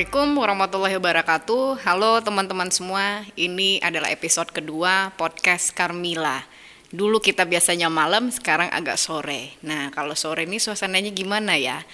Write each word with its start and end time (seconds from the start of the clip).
Assalamualaikum 0.00 0.40
warahmatullahi 0.40 0.96
wabarakatuh. 0.96 1.84
Halo 1.84 2.24
teman-teman 2.24 2.72
semua. 2.72 3.20
Ini 3.36 3.84
adalah 3.84 4.08
episode 4.08 4.48
kedua 4.48 5.12
podcast 5.12 5.76
Carmila. 5.76 6.40
Dulu 6.88 7.20
kita 7.20 7.44
biasanya 7.44 7.92
malam, 7.92 8.32
sekarang 8.32 8.72
agak 8.72 8.96
sore. 8.96 9.60
Nah, 9.60 9.92
kalau 9.92 10.16
sore 10.16 10.48
ini 10.48 10.56
suasananya 10.56 11.12
gimana 11.12 11.52
ya? 11.52 11.84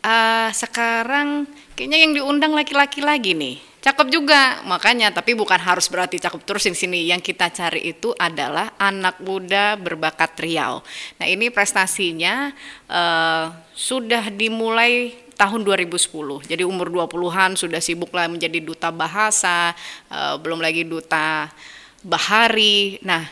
Uh, 0.00 0.48
sekarang 0.56 1.44
kayaknya 1.76 2.00
yang 2.00 2.16
diundang 2.16 2.56
laki-laki 2.56 3.04
lagi 3.04 3.36
nih. 3.36 3.60
Cakep 3.84 4.08
juga, 4.08 4.64
makanya 4.64 5.12
tapi 5.12 5.36
bukan 5.36 5.60
harus 5.60 5.92
berarti 5.92 6.16
cakep 6.16 6.40
terus 6.48 6.64
di 6.64 6.72
sini. 6.72 7.12
Yang 7.12 7.36
kita 7.36 7.52
cari 7.52 7.92
itu 7.92 8.16
adalah 8.16 8.72
anak 8.80 9.20
muda 9.20 9.76
berbakat 9.76 10.32
Riau. 10.40 10.80
Nah, 11.20 11.28
ini 11.28 11.52
prestasinya 11.52 12.56
uh, 12.88 13.52
sudah 13.76 14.32
dimulai 14.32 15.12
tahun 15.40 15.64
2010. 15.64 16.44
Jadi 16.44 16.62
umur 16.68 16.92
20-an 16.92 17.56
sudah 17.56 17.80
sibuk 17.80 18.12
lah 18.12 18.28
menjadi 18.28 18.60
duta 18.60 18.92
bahasa, 18.92 19.72
uh, 20.12 20.36
belum 20.36 20.60
lagi 20.60 20.84
duta 20.84 21.48
bahari. 22.04 23.00
Nah, 23.00 23.24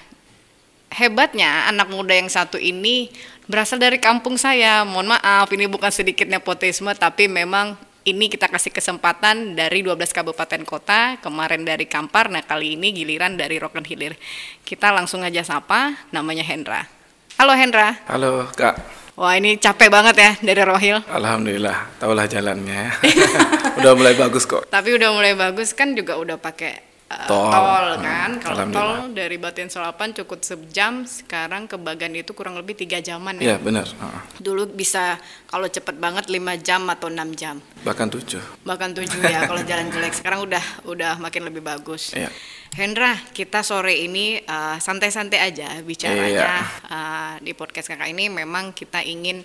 hebatnya 0.88 1.68
anak 1.68 1.92
muda 1.92 2.16
yang 2.16 2.32
satu 2.32 2.56
ini 2.56 3.12
berasal 3.44 3.76
dari 3.76 4.00
kampung 4.00 4.40
saya. 4.40 4.88
Mohon 4.88 5.20
maaf, 5.20 5.52
ini 5.52 5.68
bukan 5.68 5.92
sedikit 5.92 6.24
nepotisme, 6.24 6.96
tapi 6.96 7.28
memang 7.28 7.76
ini 8.08 8.32
kita 8.32 8.48
kasih 8.48 8.72
kesempatan 8.72 9.52
dari 9.52 9.84
12 9.84 10.08
kabupaten 10.16 10.64
kota, 10.64 11.20
kemarin 11.20 11.60
dari 11.60 11.84
Kampar, 11.84 12.32
nah 12.32 12.40
kali 12.40 12.72
ini 12.80 12.96
giliran 12.96 13.36
dari 13.36 13.60
Rokan 13.60 13.84
Hilir. 13.84 14.16
Kita 14.64 14.88
langsung 14.96 15.20
aja 15.20 15.44
sapa, 15.44 16.08
namanya 16.08 16.40
Hendra. 16.40 16.88
Halo 17.36 17.52
Hendra. 17.52 18.00
Halo 18.08 18.48
Kak. 18.56 18.97
Wah 19.18 19.34
ini 19.34 19.58
capek 19.58 19.90
banget 19.90 20.14
ya 20.14 20.30
dari 20.38 20.62
Rohil. 20.62 21.02
Alhamdulillah, 21.10 21.98
tahulah 21.98 22.30
jalannya. 22.30 22.94
udah 23.82 23.92
mulai 23.98 24.14
bagus 24.14 24.46
kok. 24.46 24.70
Tapi 24.70 24.94
udah 24.94 25.10
mulai 25.10 25.34
bagus 25.34 25.74
kan 25.74 25.90
juga 25.98 26.14
udah 26.22 26.38
pakai 26.38 26.87
uh, 27.08 27.28
tol. 27.28 27.48
tol 27.48 27.86
kan. 28.00 28.30
Hmm, 28.36 28.42
Kalau 28.42 28.64
tol 28.68 28.92
dari 29.16 29.36
Batin 29.40 29.72
Solapan 29.72 30.12
cukup 30.12 30.44
sejam, 30.44 31.04
sekarang 31.08 31.64
ke 31.64 31.76
Bagan 31.80 32.12
itu 32.16 32.32
kurang 32.36 32.56
lebih 32.56 32.76
tiga 32.76 33.00
jaman 33.00 33.40
ya. 33.40 33.54
Iya 33.54 33.56
benar. 33.60 33.86
Uh. 33.96 34.20
Dulu 34.40 34.68
bisa 34.72 35.16
kalau 35.48 35.66
cepet 35.68 35.96
banget 35.96 36.28
lima 36.28 36.56
jam 36.60 36.84
atau 36.88 37.08
enam 37.08 37.32
jam. 37.32 37.60
Bahkan 37.84 38.08
tujuh. 38.12 38.42
Bahkan 38.64 38.90
tujuh 38.96 39.20
ya 39.24 39.48
kalau 39.48 39.64
jalan 39.64 39.88
jelek. 39.88 40.14
Sekarang 40.14 40.44
udah 40.44 40.64
udah 40.84 41.16
makin 41.20 41.48
lebih 41.48 41.64
bagus. 41.64 42.12
Iya. 42.12 42.28
Hendra, 42.76 43.16
kita 43.32 43.64
sore 43.64 43.96
ini 43.96 44.44
uh, 44.44 44.76
santai-santai 44.76 45.40
aja 45.40 45.80
bicaranya 45.80 46.28
iya. 46.28 46.60
uh, 46.92 47.34
di 47.40 47.56
podcast 47.56 47.88
kakak 47.88 48.12
ini. 48.12 48.28
Memang 48.28 48.76
kita 48.76 49.00
ingin 49.00 49.40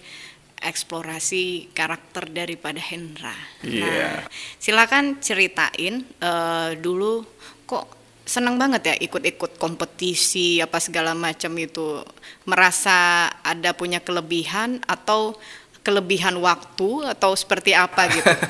eksplorasi 0.64 1.76
karakter 1.76 2.32
daripada 2.32 2.80
Hendra. 2.80 3.36
Yeah. 3.62 3.84
Nah, 3.84 4.24
silakan 4.58 5.20
ceritain 5.20 6.08
uh, 6.24 6.72
dulu 6.80 7.28
kok 7.66 7.86
senang 8.24 8.56
banget 8.56 8.82
ya 8.88 8.96
ikut-ikut 8.96 9.60
kompetisi 9.60 10.64
apa 10.64 10.80
segala 10.80 11.12
macam 11.12 11.52
itu? 11.60 12.02
Merasa 12.48 13.28
ada 13.44 13.76
punya 13.76 14.00
kelebihan 14.00 14.80
atau 14.88 15.36
kelebihan 15.84 16.40
waktu 16.40 17.12
atau 17.12 17.36
seperti 17.36 17.76
apa 17.76 18.08
gitu? 18.10 18.32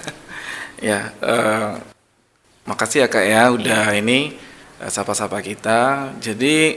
Ya 0.83 1.15
uh, 1.23 1.79
makasih 2.67 3.05
ya 3.05 3.07
kak 3.07 3.23
ya 3.23 3.47
udah 3.55 3.95
yeah. 3.95 3.99
ini 4.03 4.35
uh, 4.83 4.91
sapa-sapa 4.91 5.39
kita. 5.39 6.11
Jadi 6.19 6.75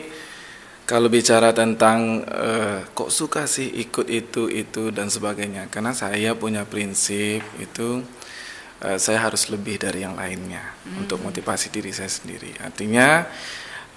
kalau 0.86 1.10
bicara 1.10 1.50
tentang 1.50 2.22
uh, 2.22 2.86
kok 2.94 3.10
suka 3.10 3.50
sih 3.50 3.66
ikut 3.66 4.06
itu 4.06 4.46
itu 4.46 4.94
dan 4.94 5.10
sebagainya 5.10 5.66
karena 5.74 5.90
saya 5.90 6.38
punya 6.38 6.62
prinsip 6.62 7.42
itu 7.58 8.06
uh, 8.82 8.98
saya 8.98 9.22
harus 9.22 9.48
lebih 9.48 9.80
dari 9.80 10.04
yang 10.04 10.18
lainnya 10.18 10.74
hmm. 10.84 11.06
untuk 11.06 11.22
motivasi 11.22 11.72
diri 11.72 11.94
saya 11.94 12.10
sendiri. 12.10 12.52
Artinya 12.60 13.24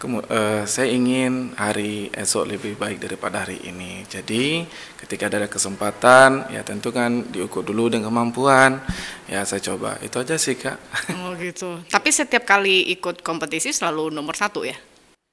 uh, 0.07 0.63
saya 0.63 0.88
ingin 0.88 1.51
hari 1.59 2.07
esok 2.16 2.56
lebih 2.56 2.79
baik 2.79 3.03
daripada 3.03 3.44
hari 3.44 3.59
ini. 3.67 4.07
Jadi 4.07 4.63
ketika 5.03 5.28
ada 5.28 5.50
kesempatan, 5.51 6.47
ya 6.53 6.63
tentu 6.63 6.95
kan 6.95 7.28
diukur 7.28 7.66
dulu 7.66 7.91
dengan 7.91 8.13
kemampuan. 8.13 8.79
Ya 9.28 9.44
saya 9.44 9.59
coba. 9.59 10.00
Itu 10.00 10.23
aja 10.23 10.40
sih 10.40 10.56
kak. 10.56 10.79
Oh 11.19 11.35
gitu. 11.35 11.84
Tapi 11.91 12.09
setiap 12.16 12.47
kali 12.47 12.88
ikut 12.96 13.19
kompetisi 13.25 13.75
selalu 13.75 14.13
nomor 14.13 14.40
satu 14.40 14.63
ya? 14.63 14.78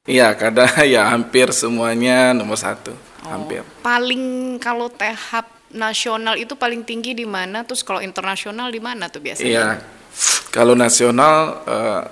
Iya, 0.06 0.38
kadang 0.38 0.70
ya 0.94 1.10
hampir 1.10 1.50
semuanya 1.50 2.30
nomor 2.30 2.54
satu, 2.54 2.94
oh, 2.94 3.26
hampir. 3.26 3.66
Paling 3.82 4.56
kalau 4.62 4.86
tahap 4.86 5.55
nasional 5.76 6.34
itu 6.40 6.56
paling 6.56 6.82
tinggi 6.82 7.12
di 7.12 7.28
mana? 7.28 7.62
Terus 7.62 7.84
kalau 7.84 8.00
internasional 8.00 8.72
di 8.72 8.80
mana 8.80 9.06
tuh 9.06 9.22
biasanya? 9.22 9.46
Iya, 9.46 9.68
kalau 10.50 10.72
nasional 10.72 11.62
uh, 11.68 12.02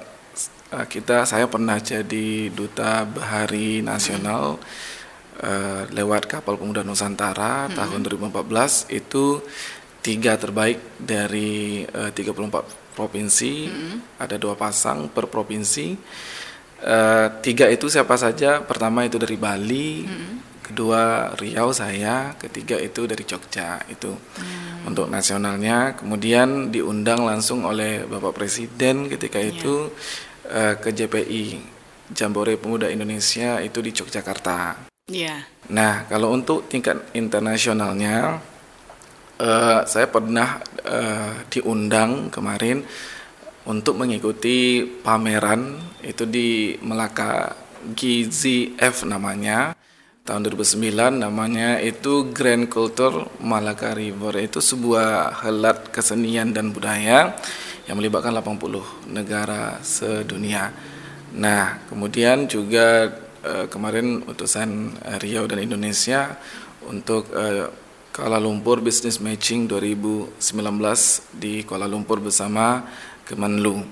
kita 0.86 1.24
saya 1.24 1.48
pernah 1.48 1.80
jadi 1.80 2.52
duta 2.52 3.08
bahari 3.08 3.80
nasional 3.80 4.60
hmm. 4.60 5.42
uh, 5.42 5.82
lewat 5.90 6.28
kapal 6.28 6.60
pemuda 6.60 6.84
Nusantara 6.84 7.66
hmm. 7.66 7.74
tahun 7.74 8.00
2014 8.30 8.92
itu 8.92 9.40
tiga 10.04 10.36
terbaik 10.36 11.00
dari 11.00 11.88
uh, 11.88 12.12
34 12.12 12.94
provinsi, 12.94 13.54
hmm. 13.66 14.20
ada 14.20 14.36
dua 14.38 14.54
pasang 14.54 15.08
per 15.10 15.26
provinsi. 15.26 15.96
Uh, 16.84 17.32
tiga 17.40 17.72
itu 17.72 17.88
siapa 17.88 18.12
saja? 18.20 18.60
Pertama 18.60 19.08
itu 19.08 19.16
dari 19.16 19.40
Bali. 19.40 20.04
Hmm 20.04 20.53
kedua 20.64 21.36
Riau 21.36 21.68
saya, 21.76 22.32
ketiga 22.40 22.80
itu 22.80 23.04
dari 23.04 23.28
Jogja 23.28 23.84
itu 23.92 24.16
hmm. 24.16 24.88
untuk 24.88 25.12
nasionalnya. 25.12 25.92
Kemudian 26.00 26.72
diundang 26.72 27.28
langsung 27.28 27.68
oleh 27.68 28.08
Bapak 28.08 28.32
Presiden 28.32 29.12
ketika 29.12 29.36
yeah. 29.36 29.52
itu 29.52 29.92
uh, 30.48 30.74
ke 30.80 30.88
JPI 30.96 31.60
Jambore 32.16 32.56
Pemuda 32.56 32.88
Indonesia 32.88 33.60
itu 33.60 33.84
di 33.84 33.92
Yogyakarta. 33.92 34.88
Yeah. 35.12 35.44
Nah 35.68 36.08
kalau 36.08 36.32
untuk 36.32 36.64
tingkat 36.72 37.12
internasionalnya, 37.12 38.40
uh, 39.36 39.80
saya 39.84 40.08
pernah 40.08 40.64
uh, 40.88 41.44
diundang 41.52 42.32
kemarin 42.32 42.80
untuk 43.68 43.96
mengikuti 43.96 44.84
pameran 44.84 45.80
itu 46.04 46.28
di 46.28 46.76
Melaka 46.84 47.56
GZF 47.84 49.04
namanya 49.08 49.76
tahun 50.24 50.48
2009 50.56 51.20
namanya 51.20 51.76
itu 51.84 52.32
Grand 52.32 52.64
Culture 52.64 53.28
Malaka 53.44 53.92
River 53.92 54.32
itu 54.40 54.56
sebuah 54.56 55.44
helat 55.44 55.92
kesenian 55.92 56.48
dan 56.48 56.72
budaya 56.72 57.36
yang 57.84 58.00
melibatkan 58.00 58.32
80 58.32 59.12
negara 59.12 59.76
sedunia. 59.84 60.72
Nah, 61.36 61.76
kemudian 61.92 62.48
juga 62.48 63.12
eh, 63.44 63.68
kemarin 63.68 64.24
utusan 64.24 64.96
eh, 64.96 65.20
Riau 65.20 65.44
dan 65.44 65.60
Indonesia 65.60 66.40
untuk 66.88 67.28
eh, 67.36 67.68
Kuala 68.08 68.40
Lumpur 68.40 68.80
Business 68.80 69.20
Matching 69.20 69.68
2019 69.68 70.40
di 71.36 71.68
Kuala 71.68 71.84
Lumpur 71.84 72.24
bersama 72.24 72.80
Kemenlu. 73.28 73.84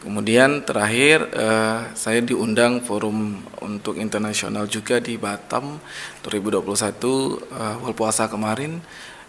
Kemudian 0.00 0.64
terakhir 0.64 1.28
uh, 1.36 1.92
saya 1.92 2.24
diundang 2.24 2.80
forum 2.80 3.36
untuk 3.60 4.00
internasional 4.00 4.64
juga 4.64 4.96
di 4.96 5.20
Batam 5.20 5.76
2021 6.24 6.56
uh, 6.64 7.76
awal 7.76 7.92
puasa 7.92 8.24
kemarin 8.24 8.80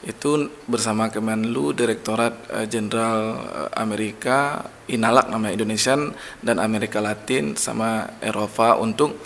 itu 0.01 0.49
bersama 0.65 1.13
Kemenlu 1.13 1.77
Direktorat 1.77 2.33
eh, 2.49 2.65
Jenderal 2.65 3.37
uh, 3.37 3.69
Amerika 3.77 4.65
Inalak 4.89 5.29
nama 5.29 5.53
Indonesian 5.53 6.15
dan 6.41 6.57
Amerika 6.57 6.97
Latin 6.97 7.53
sama 7.53 8.17
Eropa 8.17 8.81
untuk 8.81 9.21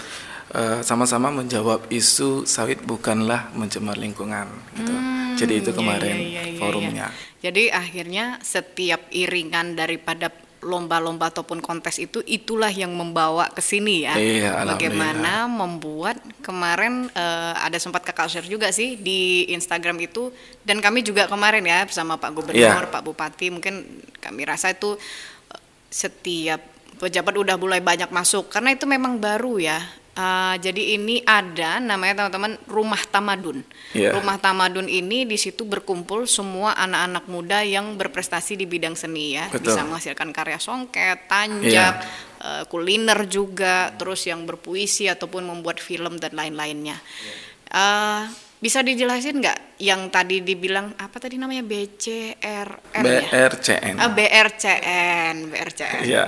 sama-sama 0.84 1.34
uh, 1.34 1.36
menjawab 1.42 1.92
isu 1.92 2.48
sawit 2.48 2.80
bukanlah 2.80 3.52
mencemar 3.60 4.00
lingkungan 4.00 4.48
gitu. 4.78 4.94
Hmm, 4.94 5.36
Jadi 5.36 5.54
itu 5.60 5.72
iya, 5.74 5.76
kemarin 5.76 6.16
iya, 6.16 6.24
iya, 6.24 6.44
iya, 6.48 6.60
forumnya. 6.64 7.08
Jadi 7.44 7.64
akhirnya 7.68 8.40
setiap 8.40 9.04
iringan 9.12 9.76
daripada 9.76 10.32
lomba-lomba 10.66 11.30
ataupun 11.30 11.62
kontes 11.62 12.02
itu 12.02 12.26
itulah 12.26 12.74
yang 12.74 12.90
membawa 12.90 13.54
ke 13.54 13.62
sini 13.62 14.10
ya. 14.10 14.18
Iya, 14.18 14.66
Bagaimana 14.74 15.46
membuat 15.46 16.18
kemarin 16.42 17.06
uh, 17.14 17.54
ada 17.62 17.78
sempat 17.78 18.02
kakak 18.02 18.34
share 18.34 18.50
juga 18.50 18.74
sih 18.74 18.98
di 18.98 19.46
Instagram 19.54 20.02
itu 20.02 20.34
dan 20.66 20.82
kami 20.82 21.06
juga 21.06 21.30
kemarin 21.30 21.62
ya 21.62 21.86
bersama 21.86 22.18
Pak 22.18 22.32
Gubernur, 22.34 22.58
yeah. 22.58 22.90
Pak 22.90 23.06
Bupati 23.06 23.54
mungkin 23.54 24.02
kami 24.18 24.42
rasa 24.50 24.74
itu 24.74 24.98
uh, 24.98 25.62
setiap 25.94 26.60
pejabat 26.98 27.36
udah 27.38 27.56
mulai 27.62 27.84
banyak 27.84 28.10
masuk 28.10 28.50
karena 28.50 28.74
itu 28.74 28.90
memang 28.90 29.22
baru 29.22 29.62
ya 29.62 29.78
Uh, 30.16 30.56
jadi 30.64 30.96
ini 30.96 31.20
ada 31.28 31.84
namanya 31.84 32.24
teman-teman 32.24 32.56
Rumah 32.72 33.04
Tamadun. 33.12 33.60
Yeah. 33.92 34.16
Rumah 34.16 34.40
Tamadun 34.40 34.88
ini 34.88 35.28
di 35.28 35.36
situ 35.36 35.68
berkumpul 35.68 36.24
semua 36.24 36.72
anak-anak 36.80 37.28
muda 37.28 37.60
yang 37.68 38.00
berprestasi 38.00 38.56
di 38.56 38.64
bidang 38.64 38.96
seni 38.96 39.36
ya, 39.36 39.52
Betul. 39.52 39.76
bisa 39.76 39.84
menghasilkan 39.84 40.32
karya 40.32 40.56
songket, 40.56 41.28
tanjak, 41.28 41.68
yeah. 41.68 42.00
Iya. 42.00 42.48
uh, 42.48 42.64
kuliner 42.72 43.28
juga, 43.28 43.92
terus 44.00 44.24
yang 44.24 44.48
berpuisi 44.48 45.12
ataupun 45.12 45.44
membuat 45.52 45.84
film 45.84 46.16
dan 46.16 46.32
lain-lainnya. 46.32 46.96
Yeah. 46.96 47.38
Uh, 47.76 48.24
Bisa 48.66 48.82
dijelasin 48.82 49.46
nggak 49.46 49.78
yang 49.78 50.10
tadi 50.10 50.42
dibilang 50.42 50.98
apa 50.98 51.22
tadi 51.22 51.38
namanya 51.38 51.62
BCRN 51.62 53.04
ya? 53.06 53.22
BRCN. 53.30 53.94
Ah, 54.02 54.10
BRCN, 54.10 55.36
BRCN. 55.54 56.02
Iya. 56.02 56.24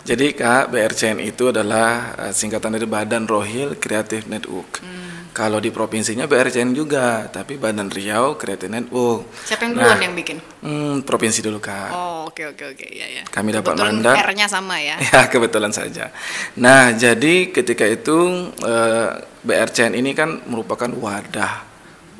Jadi 0.00 0.32
Kak, 0.32 0.70
BRCN 0.70 1.18
itu 1.18 1.50
adalah 1.50 2.14
uh, 2.14 2.30
singkatan 2.32 2.78
dari 2.78 2.86
Badan 2.86 3.26
Rohil 3.26 3.74
Creative 3.74 4.22
Network. 4.30 4.80
Kalau 5.30 5.58
di 5.58 5.70
provinsinya 5.70 6.26
BRCN 6.26 6.72
juga, 6.72 7.26
tapi 7.26 7.58
Badan 7.58 7.90
Riau 7.90 8.34
Creative 8.34 8.70
Network. 8.70 9.26
Siapa 9.46 9.66
yang 9.66 9.74
Nah. 9.74 9.90
duluan 9.90 10.00
yang 10.02 10.14
bikin? 10.14 10.38
Hmm, 10.62 11.02
provinsi 11.02 11.42
dulu 11.42 11.58
Kak. 11.58 11.90
Oh, 11.90 12.30
oke 12.30 12.54
oke 12.54 12.64
oke, 12.70 12.86
ya 12.86 13.06
ya. 13.10 13.22
Kami 13.26 13.50
dapat 13.50 13.74
Kebetulan 13.74 13.94
mandat. 13.98 14.14
R-nya 14.30 14.46
sama 14.46 14.78
ya. 14.78 14.94
Ya 15.10 15.26
kebetulan 15.26 15.74
saja. 15.74 16.14
Nah 16.54 16.94
jadi 16.94 17.50
ketika 17.50 17.82
itu 17.82 18.18
eh, 18.62 19.08
BRCN 19.42 19.94
ini 19.94 20.14
kan 20.14 20.38
merupakan 20.46 20.90
wadah 20.90 21.69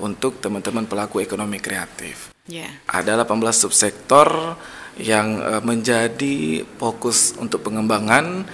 untuk 0.01 0.41
teman-teman 0.41 0.89
pelaku 0.89 1.21
ekonomi 1.21 1.61
kreatif. 1.61 2.33
Ya. 2.49 2.67
Ada 2.89 3.23
18 3.23 3.37
subsektor 3.55 4.57
yang 4.99 5.39
eh, 5.39 5.63
menjadi 5.63 6.67
fokus 6.81 7.37
untuk 7.39 7.63
pengembangan 7.63 8.49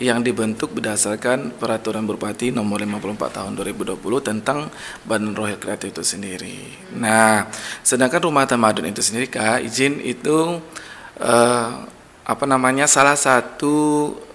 yang 0.00 0.24
dibentuk 0.24 0.72
berdasarkan 0.72 1.60
peraturan 1.60 2.08
Bupati 2.08 2.54
nomor 2.54 2.80
54 2.80 3.36
tahun 3.36 3.52
2020 3.58 4.00
tentang 4.24 4.72
Badan 5.04 5.36
Rohil 5.36 5.60
Kreatif 5.60 5.92
itu 5.92 6.04
sendiri. 6.06 6.58
Nah, 6.96 7.50
sedangkan 7.84 8.24
rumah 8.24 8.48
tamadun 8.48 8.88
itu 8.88 9.04
sendiri 9.04 9.28
Kak, 9.28 9.60
izin 9.60 10.00
itu 10.00 10.62
eh, 11.20 11.68
apa 12.30 12.46
namanya 12.46 12.86
salah 12.86 13.18
satu 13.18 13.74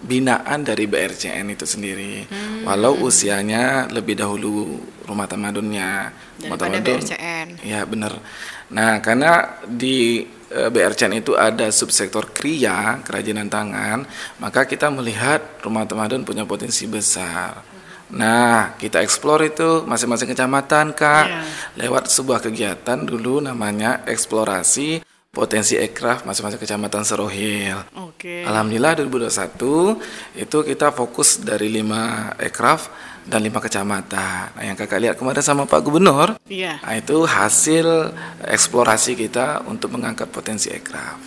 binaan 0.03 0.67
dari 0.67 0.83
BRCN 0.83 1.47
itu 1.47 1.63
sendiri. 1.63 2.27
Walau 2.67 2.99
usianya 2.99 3.87
lebih 3.87 4.19
dahulu 4.19 4.75
rumah 5.07 5.23
tamadunnya. 5.23 6.11
Rumah 6.43 6.57
tamadun- 6.59 6.99
BRCN. 6.99 7.47
Ya 7.63 7.87
benar. 7.87 8.19
Nah 8.67 8.99
karena 8.99 9.63
di 9.63 10.27
eh, 10.51 10.67
BRCN 10.67 11.23
itu 11.23 11.39
ada 11.39 11.71
subsektor 11.71 12.35
kriya 12.35 12.99
kerajinan 13.01 13.47
tangan, 13.47 14.03
maka 14.37 14.67
kita 14.67 14.91
melihat 14.91 15.39
rumah 15.63 15.87
tamadun 15.87 16.27
punya 16.27 16.43
potensi 16.43 16.83
besar. 16.85 17.63
Nah 18.11 18.75
kita 18.75 18.99
eksplor 19.01 19.39
itu 19.41 19.87
masing-masing 19.87 20.29
kecamatan 20.29 20.91
kak, 20.93 21.25
Iya. 21.25 21.41
lewat 21.79 22.11
sebuah 22.11 22.43
kegiatan 22.43 23.01
dulu 23.01 23.39
namanya 23.39 24.03
eksplorasi 24.05 25.01
potensi 25.35 25.75
ekraf 25.75 26.23
masing-masing 26.23 26.63
kecamatan 26.63 27.03
Serohil. 27.03 27.75
Oke. 27.99 28.47
Alhamdulillah 28.47 29.03
2021 29.03 29.99
itu 30.39 30.57
kita 30.63 30.95
fokus 30.95 31.43
dari 31.43 31.67
lima 31.67 32.31
ekraf 32.39 32.87
dan 33.27 33.41
lima 33.43 33.59
kecamatan. 33.59 34.53
Nah, 34.55 34.63
yang 34.63 34.77
kakak 34.77 35.01
lihat 35.01 35.15
kemarin 35.17 35.41
sama 35.41 35.65
Pak 35.65 35.81
Gubernur, 35.83 36.37
Iya. 36.47 36.77
nah, 36.79 36.93
itu 36.95 37.25
hasil 37.25 38.13
eksplorasi 38.45 39.17
kita 39.17 39.65
untuk 39.65 39.91
mengangkat 39.97 40.29
potensi 40.31 40.69
ekraf. 40.69 41.19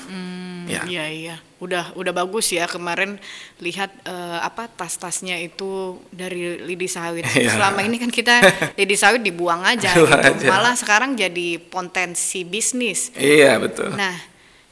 Ya. 0.68 0.84
Iya 0.84 1.04
iya, 1.08 1.36
udah 1.64 1.96
udah 1.96 2.12
bagus 2.12 2.52
ya 2.52 2.68
kemarin 2.68 3.16
lihat 3.64 3.88
eh, 4.04 4.38
apa 4.44 4.68
tas-tasnya 4.68 5.40
itu 5.40 5.96
dari 6.12 6.60
lidi 6.60 6.86
sawit. 6.86 7.24
Iya. 7.24 7.56
Selama 7.56 7.80
ini 7.80 7.96
kan 7.96 8.12
kita 8.12 8.44
lidi 8.78 8.96
sawit 9.00 9.24
dibuang 9.24 9.64
aja, 9.64 9.96
gitu. 9.96 10.04
aja. 10.04 10.44
malah 10.44 10.76
sekarang 10.76 11.16
jadi 11.16 11.56
potensi 11.56 12.44
bisnis. 12.44 13.10
Iya 13.16 13.56
betul. 13.58 13.96
Nah, 13.96 14.14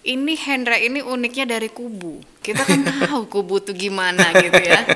ini 0.06 0.38
Hendra 0.38 0.78
ini 0.78 1.02
uniknya 1.02 1.58
dari 1.58 1.66
kubu. 1.66 2.22
Kita 2.38 2.62
kan 2.62 2.87
tahu 3.10 3.26
kubu 3.26 3.58
tuh 3.58 3.75
gimana 3.75 4.31
gitu 4.38 4.62
ya. 4.62 4.87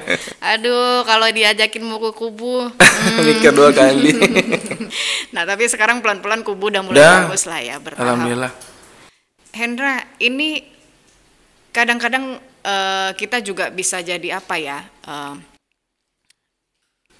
Aduh, 0.55 1.03
kalau 1.03 1.27
diajakin 1.27 1.83
mau 1.83 1.99
ke 1.99 2.15
kubu, 2.15 2.63
hmm. 2.71 3.27
Mikir 3.27 3.51
dua 3.51 3.75
kali. 3.75 4.15
nah 5.35 5.43
tapi 5.43 5.67
sekarang 5.67 5.99
pelan-pelan 5.99 6.47
kubu 6.47 6.71
udah 6.71 6.83
mulai 6.87 7.27
bagus 7.27 7.51
lah 7.51 7.59
ya 7.59 7.77
bertahap. 7.83 8.07
Alhamdulillah. 8.07 8.53
Hendra, 9.51 10.07
ini 10.23 10.63
kadang-kadang 11.71 12.39
eh, 12.67 13.11
kita 13.15 13.43
juga 13.43 13.71
bisa 13.71 14.03
jadi 14.03 14.39
apa 14.39 14.55
ya? 14.59 14.79
eh, 14.85 15.35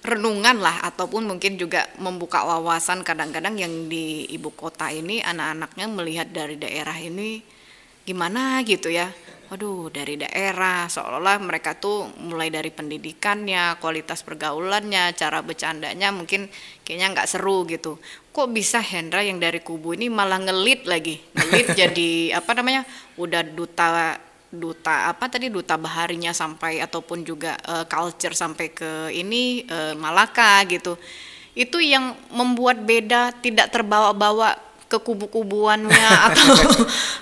renungan 0.01 0.57
lah 0.57 0.81
ataupun 0.89 1.29
mungkin 1.29 1.61
juga 1.61 1.85
membuka 2.01 2.41
wawasan 2.41 3.05
kadang-kadang 3.05 3.53
yang 3.53 3.85
di 3.85 4.25
ibu 4.33 4.49
kota 4.49 4.89
ini 4.89 5.21
anak-anaknya 5.21 5.85
melihat 5.93 6.27
dari 6.33 6.57
daerah 6.57 6.97
ini 6.97 7.41
gimana 8.01 8.65
gitu 8.65 8.89
ya. 8.89 9.13
Waduh, 9.51 9.91
dari 9.91 10.15
daerah 10.15 10.87
seolah-olah 10.87 11.43
mereka 11.43 11.75
tuh 11.75 12.07
mulai 12.23 12.47
dari 12.47 12.71
pendidikannya, 12.71 13.75
kualitas 13.83 14.23
pergaulannya, 14.23 15.11
cara 15.11 15.43
bercandanya 15.43 16.07
mungkin 16.15 16.47
kayaknya 16.87 17.11
nggak 17.11 17.27
seru 17.27 17.67
gitu. 17.67 17.99
Kok 18.31 18.47
bisa 18.55 18.79
Hendra 18.79 19.19
yang 19.27 19.43
dari 19.43 19.59
kubu 19.59 19.91
ini 19.91 20.07
malah 20.07 20.39
ngelit 20.39 20.87
lagi, 20.87 21.19
ngelit 21.35 21.67
jadi 21.83 22.39
apa 22.39 22.55
namanya? 22.55 22.87
Udah 23.19 23.43
duta 23.43 24.15
duta 24.51 25.07
apa 25.07 25.31
tadi 25.31 25.47
duta 25.47 25.79
baharinya 25.79 26.35
sampai 26.35 26.83
ataupun 26.83 27.23
juga 27.23 27.55
eh, 27.55 27.85
culture 27.87 28.35
sampai 28.35 28.75
ke 28.75 29.09
ini 29.15 29.63
eh, 29.65 29.95
Malaka 29.95 30.61
gitu. 30.67 30.99
Itu 31.51 31.83
yang 31.83 32.15
membuat 32.31 32.83
beda 32.83 33.35
tidak 33.43 33.71
terbawa-bawa 33.75 34.55
ke 34.91 34.99
kubu-kubuannya 34.99 36.07
atau 36.27 36.51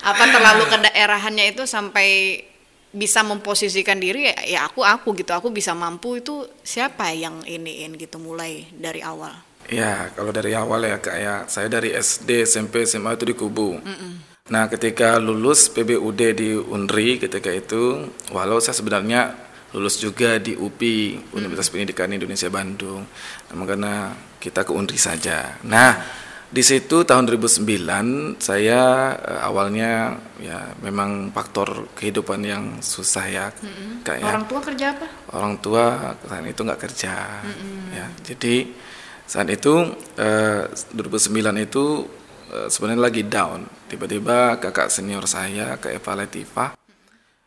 apa 0.01 0.23
terlalu 0.25 0.63
ke 0.65 0.77
daerahannya 0.89 1.53
itu 1.53 1.69
sampai 1.69 2.41
bisa 2.89 3.21
memposisikan 3.21 4.01
diri 4.01 4.33
ya, 4.33 4.37
ya 4.41 4.59
aku 4.65 4.81
aku 4.81 5.13
gitu 5.13 5.29
aku 5.29 5.53
bisa 5.53 5.77
mampu 5.77 6.17
itu 6.17 6.49
siapa 6.65 7.13
yang 7.13 7.45
iniin 7.45 7.93
gitu 8.01 8.17
mulai 8.17 8.65
dari 8.73 9.05
awal 9.05 9.29
Ya, 9.69 10.09
kalau 10.17 10.33
dari 10.33 10.57
awal 10.57 10.81
ya 10.81 10.97
kak 10.97 11.17
ya, 11.21 11.35
saya 11.45 11.69
dari 11.69 11.93
SD, 11.93 12.49
SMP, 12.49 12.89
SMA 12.89 13.13
itu 13.13 13.25
di 13.29 13.35
Kubu. 13.37 13.77
Nah, 14.49 14.65
ketika 14.65 15.21
lulus 15.21 15.69
PBUD 15.69 16.21
di 16.33 16.57
Unri 16.57 17.21
ketika 17.21 17.53
itu, 17.53 18.09
walau 18.33 18.57
saya 18.57 18.73
sebenarnya 18.73 19.37
lulus 19.77 20.01
juga 20.01 20.41
di 20.41 20.57
UPI, 20.57 21.29
Universitas 21.37 21.69
Pendidikan 21.69 22.09
Indonesia 22.09 22.49
Bandung. 22.49 23.05
Namun 23.53 23.65
karena 23.69 23.93
kita 24.41 24.65
ke 24.65 24.73
Unri 24.73 24.97
saja. 24.97 25.61
Nah, 25.61 26.01
di 26.49 26.65
situ 26.65 27.05
tahun 27.05 27.29
2009 27.29 28.41
saya 28.41 29.13
eh, 29.13 29.41
awalnya 29.45 30.17
ya 30.41 30.73
memang 30.81 31.29
faktor 31.29 31.93
kehidupan 31.93 32.41
yang 32.41 32.81
susah 32.81 33.25
ya, 33.29 33.45
kak 34.01 34.17
ya. 34.17 34.33
Orang 34.33 34.49
tua 34.49 34.59
kerja 34.65 34.85
apa? 34.97 35.07
Orang 35.37 35.61
tua 35.61 36.17
saat 36.25 36.45
itu 36.49 36.61
nggak 36.65 36.81
kerja 36.81 37.13
ya. 37.93 38.05
Jadi 38.25 38.73
saat 39.29 39.45
itu 39.53 39.93
eh, 40.17 40.65
2009 40.97 41.37
itu 41.69 41.85
eh, 42.49 42.65
sebenarnya 42.65 43.01
lagi 43.05 43.21
down 43.29 43.78
tiba-tiba 43.89 44.61
kakak 44.61 44.93
senior 44.93 45.25
saya 45.25 45.75
kak 45.81 45.89
Eva 45.89 46.13
Latifah 46.13 46.69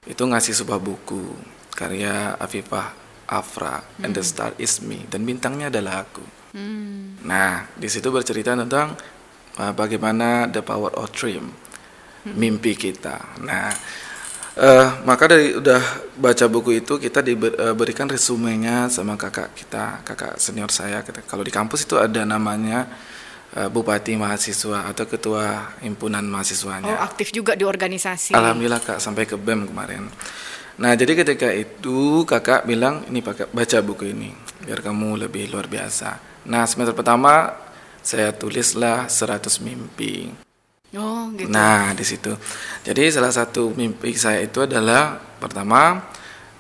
itu 0.02 0.22
ngasih 0.26 0.58
sebuah 0.58 0.82
buku 0.82 1.22
karya 1.72 2.34
Afifah 2.36 2.92
Afra 3.30 3.80
and 4.02 4.12
the 4.12 4.20
Star 4.26 4.52
Is 4.58 4.82
Me 4.82 5.06
dan 5.06 5.22
bintangnya 5.22 5.70
adalah 5.70 6.04
aku. 6.04 6.26
Nah 7.22 7.70
di 7.78 7.86
situ 7.86 8.10
bercerita 8.10 8.58
tentang 8.58 8.98
eh, 9.56 9.72
bagaimana 9.72 10.50
the 10.50 10.60
power 10.60 10.90
of 10.98 11.14
dream 11.14 11.54
mimpi 12.26 12.74
kita. 12.74 13.38
Nah 13.40 13.70
Eh, 14.52 14.88
maka 15.08 15.32
dari 15.32 15.56
udah 15.56 15.80
baca 16.20 16.44
buku 16.44 16.84
itu 16.84 17.00
kita 17.00 17.24
diberikan 17.24 18.04
resumenya 18.04 18.92
sama 18.92 19.16
kakak 19.16 19.56
kita, 19.56 20.04
kakak 20.04 20.36
senior 20.36 20.68
saya. 20.68 21.00
Kalau 21.00 21.40
di 21.40 21.48
kampus 21.48 21.88
itu 21.88 21.96
ada 21.96 22.20
namanya 22.28 22.84
eh, 23.56 23.68
bupati 23.68 24.16
mahasiswa 24.16 24.88
atau 24.88 25.04
ketua 25.04 25.76
himpunan 25.84 26.24
oh 26.24 26.30
mahasiswanya. 26.32 26.98
aktif 27.00 27.32
juga 27.32 27.56
di 27.56 27.64
organisasi 27.64 28.32
Alhamdulillah 28.32 28.80
kak 28.80 28.98
sampai 28.98 29.24
ke 29.28 29.36
BEM 29.36 29.68
kemarin. 29.68 30.08
Nah 30.80 30.92
jadi 30.96 31.12
ketika 31.12 31.52
itu 31.52 32.24
kakak 32.24 32.64
bilang 32.64 33.04
ini 33.12 33.20
pakai 33.20 33.48
baca 33.52 33.78
buku 33.84 34.08
ini 34.08 34.32
biar 34.64 34.80
kamu 34.80 35.28
lebih 35.28 35.52
luar 35.52 35.68
biasa. 35.68 36.16
Nah 36.48 36.64
semester 36.64 36.96
pertama 36.96 37.52
saya 38.02 38.34
tulislah 38.34 39.06
100 39.06 39.62
mimpi. 39.62 40.28
oh 40.98 41.30
gitu 41.38 41.48
Nah, 41.48 41.94
di 41.94 42.04
situ. 42.04 42.34
Jadi 42.84 43.08
salah 43.14 43.32
satu 43.32 43.72
mimpi 43.72 44.12
saya 44.18 44.42
itu 44.42 44.66
adalah 44.66 45.16
pertama 45.38 46.02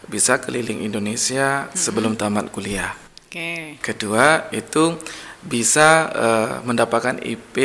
bisa 0.06 0.38
keliling 0.38 0.86
Indonesia 0.86 1.68
sebelum 1.74 2.14
tamat 2.14 2.48
kuliah. 2.54 2.94
oke 3.26 3.82
Kedua 3.82 4.48
itu 4.54 4.96
bisa 5.42 5.88
eh, 6.08 6.50
mendapatkan 6.62 7.18
IP 7.18 7.56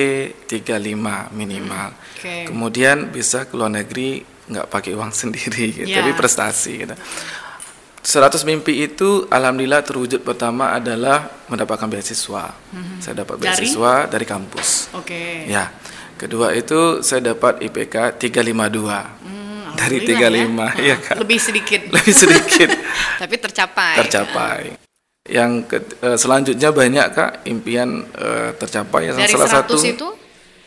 35 0.50 1.30
minimal. 1.32 1.94
Oke. 2.18 2.50
Kemudian 2.50 3.10
bisa 3.10 3.46
ke 3.46 3.54
luar 3.54 3.70
negeri 3.70 4.22
nggak 4.48 4.68
pakai 4.68 4.96
uang 4.96 5.12
sendiri, 5.22 5.66
gitu, 5.76 5.90
Ya. 5.90 6.02
tapi 6.02 6.12
prestasi. 6.14 6.84
Gitu. 6.84 6.96
100 8.02 8.40
mimpi 8.44 8.88
itu 8.88 9.28
alhamdulillah 9.28 9.84
terwujud 9.84 10.24
pertama 10.24 10.72
adalah 10.72 11.28
mendapatkan 11.46 11.86
beasiswa. 11.86 12.56
Saya 12.98 13.14
dapat 13.20 13.36
Dari? 13.36 13.44
beasiswa 13.52 14.08
dari 14.08 14.24
kampus. 14.24 14.96
oke 14.96 15.44
Ya. 15.46 15.68
Kedua 16.16 16.50
itu 16.50 17.04
saya 17.04 17.22
dapat 17.22 17.62
IPK 17.62 18.16
352. 18.18 19.22
Hmm, 19.22 19.76
dari 19.76 20.02
alhamdulillah 20.02 20.72
35, 20.74 20.80
ya. 20.80 20.82
iya 20.82 20.96
Kak. 20.98 21.16
lebih 21.20 21.38
sedikit 21.38 21.82
Lebih 21.94 22.16
sedikit 22.16 22.70
tapi 23.22 23.36
tercapai 23.38 23.96
tercapai. 24.00 24.87
Yang 25.28 25.68
ke, 25.68 25.84
uh, 26.02 26.16
selanjutnya 26.16 26.72
banyak 26.72 27.08
kak 27.12 27.32
impian 27.48 28.08
uh, 28.16 28.56
tercapai. 28.56 29.12
Yang 29.12 29.18
Dari 29.24 29.34
salah 29.36 29.50
100 29.50 29.56
satu 29.60 29.76
itu 29.84 30.08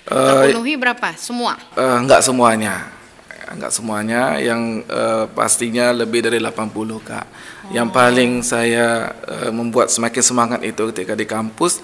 terpenuhi 0.05 0.75
uh, 0.77 0.79
berapa? 0.81 1.09
Semua? 1.17 1.57
uh, 1.77 1.97
enggak 2.01 2.21
semuanya. 2.21 2.89
Enggak 3.51 3.73
semuanya. 3.73 4.37
Yang 4.39 4.87
uh, 4.87 5.25
pastinya 5.33 5.91
lebih 5.97 6.23
dari 6.23 6.39
80 6.39 6.71
kak. 7.03 7.27
Oh. 7.27 7.75
yang 7.75 7.89
paling 7.89 8.43
saya 8.43 9.15
uh, 9.27 9.51
membuat 9.55 9.89
semakin 9.89 10.23
semangat 10.23 10.61
itu 10.67 10.91
ketika 10.91 11.15
di 11.15 11.23
kampus 11.23 11.79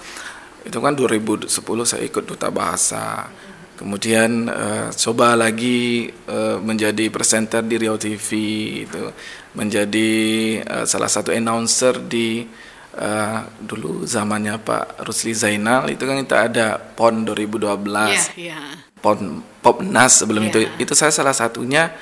itu 0.67 0.83
kan 0.83 0.91
2010 0.91 1.47
saya 1.87 2.03
ikut 2.03 2.23
duta 2.27 2.51
bahasa. 2.51 3.31
Kemudian 3.77 4.49
uh, 4.49 4.89
coba 4.89 5.37
lagi 5.37 6.09
uh, 6.27 6.57
menjadi 6.59 7.13
presenter 7.13 7.61
di 7.61 7.75
Riau 7.77 7.95
TV 7.95 8.29
itu. 8.83 9.03
Menjadi 9.53 10.09
uh, 10.65 10.85
salah 10.85 11.07
satu 11.09 11.29
announcer 11.29 12.01
di 12.03 12.45
uh, 12.97 13.45
dulu 13.61 14.03
zamannya 14.03 14.59
Pak 14.61 15.05
Rusli 15.05 15.31
Zainal 15.31 15.87
itu 15.87 16.03
kan 16.03 16.17
kita 16.19 16.37
ada 16.49 16.67
PON 16.77 17.23
2012 17.23 17.63
yeah, 17.63 18.27
yeah. 18.35 18.65
PON 18.99 19.45
Popnas 19.61 20.25
sebelum 20.25 20.49
yeah. 20.49 20.51
itu 20.51 20.59
itu 20.89 20.93
saya 20.97 21.13
salah 21.13 21.33
satunya 21.33 21.93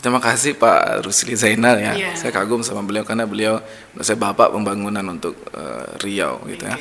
terima 0.00 0.22
kasih 0.22 0.54
Pak 0.54 1.04
Rusli 1.04 1.34
Zainal 1.34 1.76
ya 1.82 1.92
yeah. 1.92 2.14
saya 2.14 2.30
kagum 2.30 2.62
sama 2.62 2.86
beliau 2.86 3.02
karena 3.02 3.26
beliau 3.26 3.58
saya 4.00 4.14
bapak 4.14 4.54
pembangunan 4.54 5.04
untuk 5.10 5.34
uh, 5.52 5.98
Riau 6.00 6.40
gitu 6.46 6.64
okay. 6.64 6.74
ya 6.74 6.78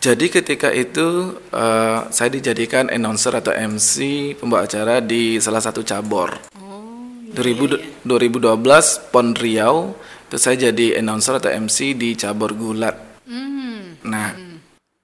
jadi 0.00 0.32
ketika 0.32 0.72
itu 0.72 1.36
uh, 1.52 2.08
saya 2.08 2.32
dijadikan 2.32 2.88
announcer 2.88 3.36
atau 3.36 3.52
MC 3.52 4.32
pembawa 4.40 4.64
acara 4.64 5.04
di 5.04 5.36
salah 5.44 5.60
satu 5.60 5.84
cabur. 5.84 6.40
Oh, 6.56 7.20
iya, 7.28 7.36
2000, 7.36 8.08
iya. 8.08 8.08
2012 8.08 9.12
PON 9.12 9.36
Riau 9.36 9.92
itu 10.30 10.38
saya 10.38 10.70
jadi 10.70 11.02
announcer 11.02 11.42
atau 11.42 11.50
MC 11.50 11.98
di 11.98 12.14
cabur 12.14 12.54
gulat. 12.54 12.94
Mm. 13.26 14.06
Nah, 14.06 14.30
mm. 14.30 14.56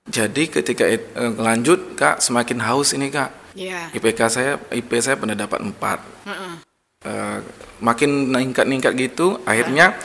jadi 0.07 0.43
ketika 0.47 0.87
it, 0.87 1.11
uh, 1.19 1.35
lanjut 1.35 1.99
kak 1.99 2.23
semakin 2.23 2.63
haus 2.63 2.95
ini 2.95 3.11
kak. 3.11 3.35
Yeah. 3.59 3.91
IPK 3.91 4.21
saya 4.31 4.53
IP 4.71 5.03
saya 5.03 5.19
pernah 5.19 5.35
dapat 5.35 5.67
4 5.67 5.75
uh 5.75 6.31
-uh. 6.31 6.55
Uh, 7.07 7.39
makin 7.83 8.31
ningkat-ningkat 8.31 8.95
gitu, 8.95 9.43
akhirnya 9.43 9.99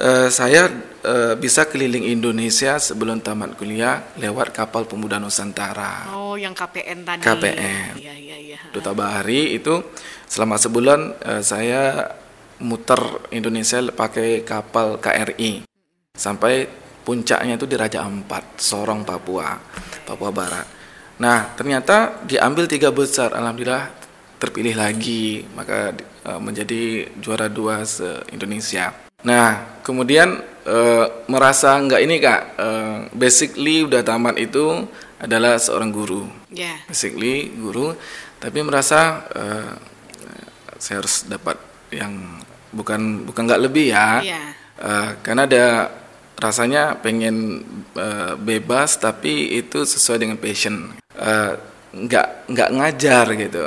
uh, 0.00 0.28
saya 0.32 0.68
uh, 1.04 1.34
bisa 1.36 1.68
keliling 1.68 2.08
Indonesia 2.08 2.80
sebelum 2.80 3.20
tamat 3.20 3.56
kuliah 3.60 4.04
lewat 4.16 4.56
kapal 4.56 4.88
pemuda 4.88 5.20
Nusantara. 5.20 6.12
Oh, 6.16 6.36
yang 6.40 6.56
KPN 6.56 7.04
tadi. 7.04 7.22
KPN. 7.24 7.92
Iya, 8.00 8.14
iya, 8.16 8.36
iya. 8.40 8.58
Duta 8.72 8.92
Bahari 8.96 9.56
itu 9.56 9.84
selama 10.28 10.56
sebulan 10.60 11.00
uh, 11.24 11.42
saya 11.44 12.08
muter 12.60 13.00
Indonesia 13.32 13.80
pakai 13.92 14.40
kapal 14.46 14.96
KRI 14.96 15.64
sampai 16.16 16.66
puncaknya 17.06 17.54
itu 17.54 17.70
di 17.70 17.76
Raja 17.78 18.02
Ampat, 18.02 18.58
Sorong, 18.58 19.06
Papua, 19.06 19.54
Papua 20.02 20.30
Barat. 20.34 20.66
Nah, 21.22 21.54
ternyata 21.54 22.24
diambil 22.26 22.66
tiga 22.66 22.90
besar, 22.90 23.30
alhamdulillah 23.30 23.88
terpilih 24.36 24.76
lagi, 24.76 25.46
maka 25.54 25.96
uh, 26.28 26.40
menjadi 26.42 27.08
juara 27.22 27.48
dua 27.48 27.86
se 27.86 28.04
Indonesia. 28.34 28.92
Nah, 29.24 29.80
kemudian 29.80 30.44
uh, 30.68 31.06
merasa 31.30 31.78
nggak 31.80 32.02
ini 32.04 32.16
kak, 32.20 32.42
uh, 32.60 32.98
basically 33.16 33.86
udah 33.86 34.04
tamat 34.04 34.36
itu 34.36 34.84
adalah 35.16 35.56
seorang 35.56 35.88
guru, 35.88 36.28
yeah. 36.52 36.76
basically 36.84 37.48
guru, 37.56 37.96
tapi 38.36 38.60
merasa 38.60 39.24
uh, 39.32 39.72
saya 40.76 41.00
harus 41.00 41.24
dapat 41.24 41.56
yang 41.88 42.12
bukan 42.76 43.24
bukan 43.24 43.42
nggak 43.48 43.62
lebih 43.64 43.96
ya. 43.96 44.20
Yeah. 44.20 44.46
uh, 44.80 45.10
karena 45.24 45.48
ada 45.48 45.66
rasanya 46.36 47.00
pengen 47.00 47.64
uh, 47.96 48.36
bebas 48.36 49.00
tapi 49.00 49.56
itu 49.56 49.88
sesuai 49.88 50.20
dengan 50.20 50.36
passion. 50.36 50.92
Uh, 51.16 51.56
nggak 51.96 52.52
nggak 52.52 52.70
ngajar 52.76 53.24
gitu. 53.32 53.64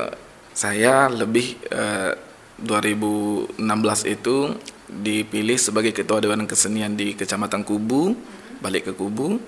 Saya 0.54 1.10
lebih 1.10 1.58
uh, 1.74 2.13
2016 2.62 3.58
itu 4.06 4.54
dipilih 4.89 5.58
sebagai 5.58 5.94
ketua 5.96 6.20
dewan 6.20 6.46
kesenian 6.50 6.94
di 6.94 7.13
kecamatan 7.18 7.66
Kubu 7.66 8.13
balik 8.60 8.92
ke 8.92 8.94
Kubu. 8.94 9.39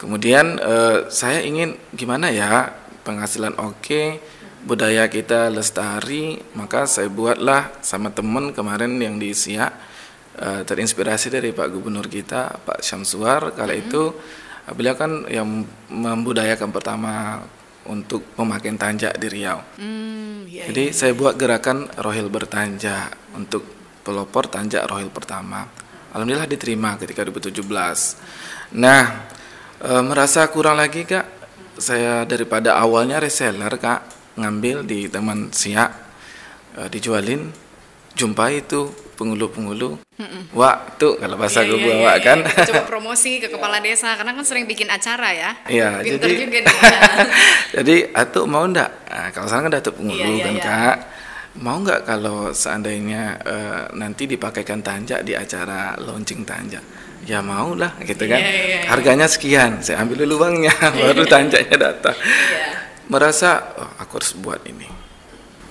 Kemudian 0.00 0.56
uh, 0.60 1.08
saya 1.12 1.44
ingin 1.44 1.76
gimana 1.92 2.32
ya 2.32 2.72
penghasilan 3.04 3.56
oke 3.60 3.80
okay, 3.80 4.06
budaya 4.64 5.08
kita 5.08 5.48
lestari 5.48 6.40
maka 6.52 6.84
saya 6.84 7.08
buatlah 7.08 7.80
sama 7.80 8.12
teman 8.12 8.52
kemarin 8.52 8.96
yang 9.00 9.16
di 9.16 9.32
Siak 9.32 9.72
uh, 10.40 10.62
terinspirasi 10.68 11.32
dari 11.32 11.50
Pak 11.56 11.68
Gubernur 11.72 12.06
kita 12.06 12.60
Pak 12.64 12.84
Syamsuar 12.84 13.56
kala 13.56 13.72
hmm. 13.72 13.82
itu 13.88 14.02
uh, 14.68 14.72
beliau 14.76 14.96
kan 14.96 15.24
yang 15.32 15.64
membudayakan 15.88 16.68
pertama 16.70 17.40
untuk 17.88 18.22
memakai 18.36 18.76
tanjak 18.76 19.16
di 19.16 19.26
Riau. 19.26 19.58
Hmm, 19.80 20.44
iya, 20.44 20.68
Jadi 20.68 20.92
iya. 20.92 20.96
saya 20.96 21.12
buat 21.16 21.34
gerakan 21.40 21.88
rohil 21.96 22.28
bertanjak 22.28 23.16
untuk 23.32 23.64
pelopor 24.04 24.46
tanjak 24.52 24.84
rohil 24.84 25.08
pertama. 25.08 25.64
Alhamdulillah 26.10 26.50
diterima 26.50 26.98
ketika 26.98 27.22
2017. 27.22 28.74
Nah, 28.76 29.04
e, 29.78 29.90
merasa 30.02 30.44
kurang 30.50 30.82
lagi 30.82 31.06
kak, 31.06 31.26
saya 31.78 32.26
daripada 32.26 32.76
awalnya 32.76 33.22
reseller 33.22 33.70
kak, 33.78 34.19
ngambil 34.40 34.82
di 34.88 35.06
teman 35.06 35.52
siak 35.52 35.90
uh, 36.80 36.88
dijualin 36.88 37.52
jumpa 38.16 38.50
itu 38.52 38.90
penghulu-penghulu. 39.20 40.00
Wah 40.52 40.96
tuh 41.00 41.16
kalau 41.16 41.36
bahasa 41.40 41.64
yeah, 41.64 41.68
gue 41.72 41.78
yeah, 41.80 41.88
bawa 41.88 42.12
yeah, 42.12 42.16
kan? 42.20 42.38
yeah. 42.44 42.66
coba 42.68 42.82
promosi 42.92 43.40
ke 43.40 43.48
kepala 43.48 43.80
desa 43.80 44.16
karena 44.16 44.32
kan 44.36 44.44
sering 44.44 44.64
bikin 44.68 44.88
acara 44.88 45.32
ya. 45.32 45.50
Iya 45.68 46.04
yeah, 46.04 46.16
jadi 46.16 46.32
juga 46.44 46.58
jadi 47.76 47.96
atuh 48.12 48.44
mau 48.44 48.64
ndak? 48.68 48.90
Nah, 49.08 49.28
kalau 49.32 49.46
sekarang 49.48 49.64
kan 49.68 49.72
datuk 49.80 49.94
penghulu 49.96 50.20
yeah, 50.20 50.36
yeah, 50.36 50.44
kan 50.44 50.54
yeah. 50.56 50.64
kak? 50.64 50.96
Mau 51.60 51.76
nggak 51.82 52.00
kalau 52.06 52.52
seandainya 52.52 53.22
uh, 53.42 53.82
nanti 53.96 54.28
dipakaikan 54.28 54.80
tanjak 54.84 55.24
di 55.24 55.34
acara 55.36 55.96
launching 56.00 56.44
tanjak 56.44 56.84
ya 57.20 57.44
mau 57.44 57.76
lah 57.76 58.00
gitu 58.00 58.24
kan? 58.24 58.40
yeah, 58.40 58.48
yeah, 58.48 58.68
yeah. 58.80 58.88
harganya 58.88 59.28
sekian 59.28 59.84
saya 59.84 60.00
ambil 60.00 60.24
dulu 60.24 60.40
uangnya 60.40 60.72
baru 61.00 61.24
tanjaknya 61.28 61.76
datang. 61.76 62.16
Yeah 62.16 62.80
merasa 63.10 63.74
oh, 63.76 63.90
aku 63.98 64.22
harus 64.22 64.32
buat 64.38 64.62
ini 64.64 64.88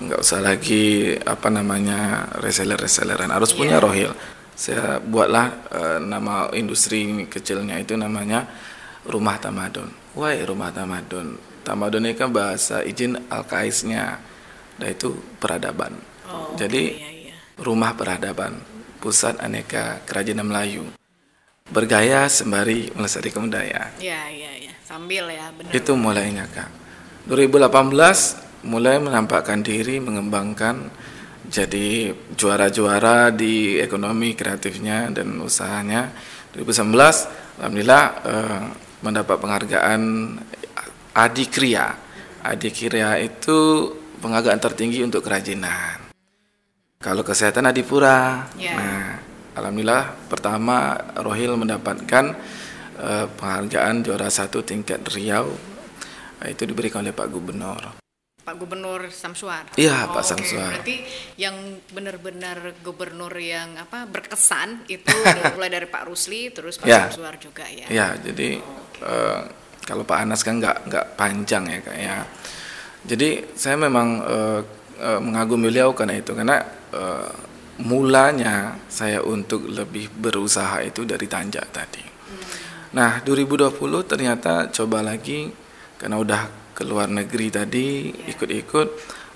nggak 0.00 0.20
usah 0.20 0.40
lagi 0.40 1.12
apa 1.16 1.48
namanya 1.48 2.30
reseller 2.40 2.76
reselleran 2.76 3.32
harus 3.32 3.52
yeah. 3.52 3.58
punya 3.58 3.76
iya. 3.80 3.84
rohil 3.84 4.12
saya 4.60 5.00
buatlah 5.00 5.46
uh, 5.72 5.98
nama 6.00 6.52
industri 6.52 7.24
kecilnya 7.32 7.80
itu 7.80 7.96
namanya 7.96 8.44
rumah 9.08 9.40
tamadun 9.40 9.88
why 10.12 10.36
rumah 10.44 10.68
tamadun 10.72 11.40
tamadun 11.64 12.04
ini 12.04 12.16
kan 12.16 12.28
bahasa 12.28 12.84
izin 12.84 13.16
alkaisnya 13.32 14.20
dan 14.76 14.88
itu 14.92 15.16
peradaban 15.40 15.96
oh, 16.28 16.56
jadi 16.56 16.82
okay, 16.92 17.00
yeah, 17.00 17.12
yeah. 17.32 17.38
rumah 17.60 17.96
peradaban 17.96 18.60
pusat 19.00 19.40
aneka 19.40 20.04
kerajinan 20.04 20.44
Melayu 20.44 20.84
bergaya 21.70 22.26
sembari 22.26 22.90
melestarikan 22.98 23.46
budaya. 23.46 23.94
Iya, 24.02 24.20
iya, 24.28 24.52
iya. 24.58 24.72
Sambil 24.82 25.30
ya, 25.30 25.54
benar. 25.54 25.70
Itu 25.70 25.94
mulainya, 25.94 26.44
Kak. 26.50 26.70
2018 27.28 28.64
mulai 28.64 29.00
menampakkan 29.00 29.60
diri 29.64 30.00
mengembangkan 30.00 30.88
jadi 31.50 32.14
juara-juara 32.36 33.34
di 33.34 33.80
ekonomi 33.80 34.38
kreatifnya 34.38 35.10
dan 35.10 35.40
usahanya. 35.42 36.12
2019 36.54 37.60
alhamdulillah 37.60 38.04
eh, 38.26 38.62
mendapat 39.02 39.36
penghargaan 39.38 40.02
Adikria 41.14 41.94
Adikria 42.40 43.20
itu 43.20 43.90
penghargaan 44.20 44.60
tertinggi 44.60 45.04
untuk 45.04 45.24
kerajinan. 45.26 46.10
Kalau 47.00 47.24
kesehatan 47.24 47.68
Adipura 47.68 48.48
yeah. 48.60 48.76
nah 48.76 49.06
alhamdulillah 49.56 50.28
pertama 50.28 50.96
Rohil 51.20 51.56
mendapatkan 51.56 52.24
eh, 53.00 53.26
penghargaan 53.28 54.04
juara 54.04 54.28
satu 54.28 54.62
tingkat 54.64 55.00
Riau 55.12 55.69
itu 56.48 56.62
diberikan 56.64 57.04
oleh 57.04 57.12
Pak 57.12 57.28
Gubernur. 57.28 58.00
Pak 58.40 58.56
Gubernur 58.56 59.12
Samsuar. 59.12 59.68
Iya, 59.76 60.08
oh, 60.08 60.16
Pak 60.16 60.24
okay. 60.24 60.30
Samsuar. 60.32 60.72
Berarti 60.80 60.96
yang 61.36 61.56
benar-benar 61.92 62.58
gubernur 62.80 63.30
yang 63.36 63.76
apa 63.76 64.08
berkesan 64.08 64.88
itu 64.88 65.12
mulai 65.54 65.70
dari 65.70 65.86
Pak 65.86 66.08
Rusli 66.08 66.48
terus 66.50 66.80
Pak 66.80 66.88
ya. 66.88 67.06
Samsuar 67.06 67.36
juga 67.36 67.68
ya. 67.68 67.86
Iya, 67.86 68.08
jadi 68.18 68.58
okay. 68.58 69.04
uh, 69.04 69.12
eh, 69.12 69.40
kalau 69.84 70.02
Pak 70.08 70.18
Anas 70.24 70.40
kan 70.40 70.56
nggak 70.58 70.88
nggak 70.88 71.06
panjang 71.14 71.64
ya 71.68 71.78
kayak. 71.84 72.00
Ya. 72.00 72.18
Jadi 73.00 73.28
saya 73.56 73.76
memang 73.80 74.08
uh, 74.24 74.60
uh, 74.98 75.20
mengagumi 75.20 75.68
beliau 75.72 75.92
karena 75.92 76.20
itu 76.20 76.32
karena 76.36 76.60
uh, 76.92 77.32
mulanya 77.80 78.76
saya 78.92 79.24
untuk 79.24 79.68
lebih 79.68 80.12
berusaha 80.12 80.84
itu 80.84 81.06
dari 81.08 81.24
tanjak 81.24 81.70
tadi. 81.72 82.04
Hmm. 82.04 82.44
Nah, 82.92 83.10
2020 83.24 83.78
ternyata 84.04 84.68
coba 84.68 85.00
lagi 85.00 85.48
karena 86.00 86.16
udah 86.16 86.72
ke 86.72 86.82
luar 86.88 87.12
negeri 87.12 87.52
tadi 87.52 88.08
ikut-ikut. 88.32 88.88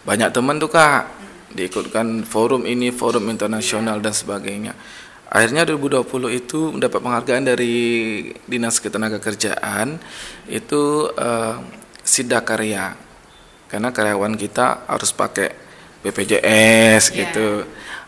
Banyak 0.08 0.32
teman 0.32 0.56
tuh 0.56 0.72
kak. 0.72 1.04
Diikutkan 1.52 2.24
forum 2.26 2.64
ini 2.64 2.88
forum 2.90 3.28
internasional 3.28 4.00
dan 4.00 4.16
sebagainya. 4.16 4.72
Akhirnya 5.28 5.68
2020 5.68 6.40
itu 6.40 6.72
mendapat 6.72 6.98
penghargaan 7.04 7.44
dari 7.44 7.76
Dinas 8.48 8.80
Ketenagakerjaan 8.80 10.00
itu 10.48 11.10
uh, 11.14 11.58
Sidakarya 12.04 12.96
karena 13.66 13.90
karyawan 13.90 14.38
kita 14.38 14.86
harus 14.86 15.10
pakai 15.10 15.52
BPJS 16.04 17.12
yeah. 17.12 17.16
gitu. 17.22 17.48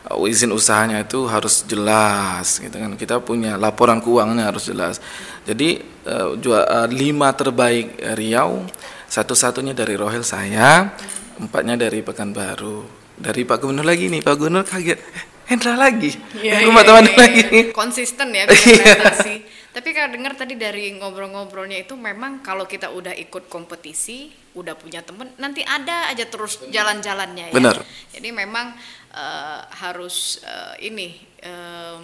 Izin 0.06 0.54
usahanya 0.54 1.02
itu 1.02 1.26
harus 1.26 1.66
jelas 1.66 2.62
gitu 2.62 2.78
kan. 2.78 2.94
Kita 2.94 3.18
punya 3.18 3.58
laporan 3.58 3.98
keuangannya 3.98 4.46
harus 4.46 4.70
jelas 4.70 5.02
jadi 5.46 5.80
uh, 6.10 6.34
uh, 6.34 6.88
lima 6.90 7.30
terbaik 7.32 7.96
Riau 8.18 8.66
satu-satunya 9.06 9.72
dari 9.72 9.94
Rohel 9.94 10.26
saya 10.26 10.92
empatnya 11.38 11.88
dari 11.88 12.02
Pekanbaru 12.02 12.82
dari 13.16 13.46
Pak 13.46 13.62
Gubernur 13.62 13.86
lagi 13.86 14.10
nih 14.10 14.20
Pak 14.20 14.34
Gubernur 14.36 14.66
kaget 14.66 15.00
Hendra 15.46 15.78
lagi, 15.78 16.10
ya, 16.42 16.58
rumah 16.66 16.82
ya, 16.82 16.88
teman 16.90 17.06
ya, 17.06 17.14
lagi. 17.22 17.42
Konsisten 17.70 18.34
ya 18.34 18.44
prestasi. 18.50 19.46
Tapi 19.70 19.94
kalau 19.94 20.10
dengar 20.10 20.34
tadi 20.34 20.58
dari 20.58 20.90
ngobrol-ngobrolnya 20.98 21.86
itu 21.86 21.94
memang 21.94 22.42
kalau 22.42 22.66
kita 22.66 22.90
udah 22.90 23.14
ikut 23.14 23.46
kompetisi, 23.46 24.34
udah 24.58 24.74
punya 24.74 25.06
temen, 25.06 25.30
nanti 25.38 25.62
ada 25.62 26.10
aja 26.10 26.26
terus 26.26 26.66
jalan-jalannya 26.66 27.52
ya. 27.52 27.54
Benar. 27.54 27.78
Jadi 28.10 28.28
memang 28.34 28.74
uh, 29.14 29.60
harus 29.70 30.42
uh, 30.42 30.74
ini 30.82 31.14
uh, 31.46 32.02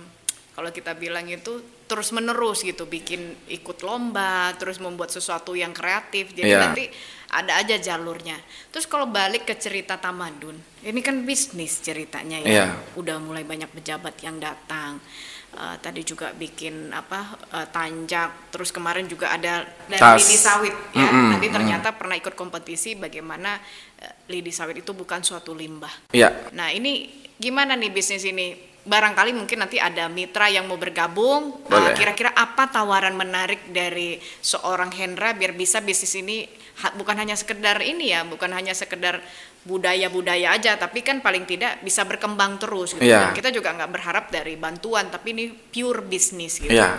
kalau 0.55 0.71
kita 0.71 0.95
bilang 0.95 1.27
itu 1.27 1.82
terus 1.93 2.09
menerus 2.17 2.65
gitu, 2.65 2.89
bikin 2.89 3.37
ikut 3.53 3.85
lomba, 3.85 4.57
terus 4.57 4.81
membuat 4.81 5.13
sesuatu 5.13 5.53
yang 5.53 5.77
kreatif. 5.77 6.33
Jadi 6.33 6.49
yeah. 6.49 6.65
nanti 6.65 6.89
ada 7.29 7.61
aja 7.61 7.77
jalurnya. 7.77 8.41
Terus 8.73 8.89
kalau 8.89 9.13
balik 9.13 9.45
ke 9.45 9.53
cerita 9.61 10.01
Tamadun, 10.01 10.57
ini 10.89 11.01
kan 11.05 11.21
bisnis 11.21 11.85
ceritanya 11.85 12.41
ya. 12.41 12.49
Yeah. 12.49 12.73
Udah 12.97 13.21
mulai 13.21 13.45
banyak 13.45 13.69
pejabat 13.77 14.17
yang 14.25 14.41
datang. 14.41 15.05
Uh, 15.53 15.77
tadi 15.85 16.01
juga 16.01 16.33
bikin 16.33 16.89
apa 16.97 17.37
uh, 17.53 17.69
tanjak 17.69 18.49
terus 18.49 18.73
kemarin 18.73 19.05
juga 19.05 19.37
ada 19.37 19.69
dari 19.85 20.01
lidi 20.17 20.41
sawit 20.41 20.73
ya 20.97 21.05
mm 21.05 21.13
-hmm. 21.13 21.29
tadi 21.37 21.47
ternyata 21.53 21.77
mm 21.77 21.93
-hmm. 21.93 22.01
pernah 22.01 22.17
ikut 22.17 22.33
kompetisi 22.33 22.97
bagaimana 22.97 23.61
uh, 24.01 24.15
lidi 24.33 24.49
sawit 24.49 24.81
itu 24.81 24.97
bukan 24.97 25.21
suatu 25.21 25.53
limbah 25.53 25.93
yeah. 26.17 26.33
nah 26.57 26.73
ini 26.73 27.05
gimana 27.37 27.77
nih 27.77 27.93
bisnis 27.93 28.25
ini 28.25 28.72
barangkali 28.83 29.31
mungkin 29.35 29.63
nanti 29.63 29.79
ada 29.79 30.11
mitra 30.11 30.51
yang 30.51 30.67
mau 30.67 30.75
bergabung 30.75 31.63
kira 31.71 31.95
kira-kira 31.95 32.31
apa 32.35 32.67
tawaran 32.67 33.15
menarik 33.15 33.71
dari 33.71 34.19
seorang 34.43 34.91
Hendra 34.91 35.33
biar 35.39 35.55
bisa 35.55 35.79
bisnis 35.79 36.19
ini 36.19 36.63
bukan 36.99 37.15
hanya 37.15 37.39
sekedar 37.39 37.79
ini 37.85 38.11
ya, 38.11 38.27
bukan 38.27 38.51
hanya 38.51 38.75
sekedar 38.75 39.23
budaya-budaya 39.63 40.59
aja, 40.59 40.75
tapi 40.75 41.07
kan 41.07 41.23
paling 41.23 41.47
tidak 41.47 41.79
bisa 41.87 42.03
berkembang 42.03 42.59
terus 42.59 42.99
gitu. 42.99 43.07
Yeah. 43.07 43.31
Dan 43.31 43.37
kita 43.39 43.55
juga 43.55 43.71
nggak 43.77 43.91
berharap 43.93 44.25
dari 44.35 44.59
bantuan, 44.59 45.07
tapi 45.13 45.37
ini 45.37 45.45
pure 45.55 46.03
bisnis 46.03 46.59
gitu. 46.59 46.75
Yeah. 46.75 46.99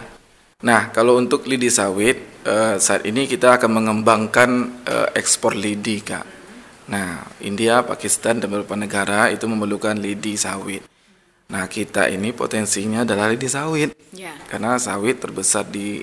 Nah, 0.63 0.95
kalau 0.95 1.19
untuk 1.19 1.43
lidi 1.43 1.67
sawit 1.67 2.47
uh, 2.47 2.79
saat 2.79 3.03
ini 3.03 3.27
kita 3.27 3.59
akan 3.59 3.83
mengembangkan 3.83 4.49
uh, 4.87 5.07
ekspor 5.11 5.59
lidi, 5.59 5.99
Kak. 5.99 6.23
Nah, 6.87 7.27
India, 7.43 7.83
Pakistan 7.83 8.39
dan 8.39 8.47
beberapa 8.47 8.79
negara 8.79 9.27
itu 9.27 9.43
memerlukan 9.43 9.99
lidi 9.99 10.39
sawit. 10.39 10.87
Nah, 11.51 11.67
kita 11.67 12.07
ini 12.09 12.31
potensinya 12.31 13.03
adalah 13.03 13.29
lidi 13.29 13.45
sawit. 13.51 13.91
Yeah. 14.15 14.33
Karena 14.47 14.79
sawit 14.79 15.19
terbesar 15.19 15.67
di 15.67 16.01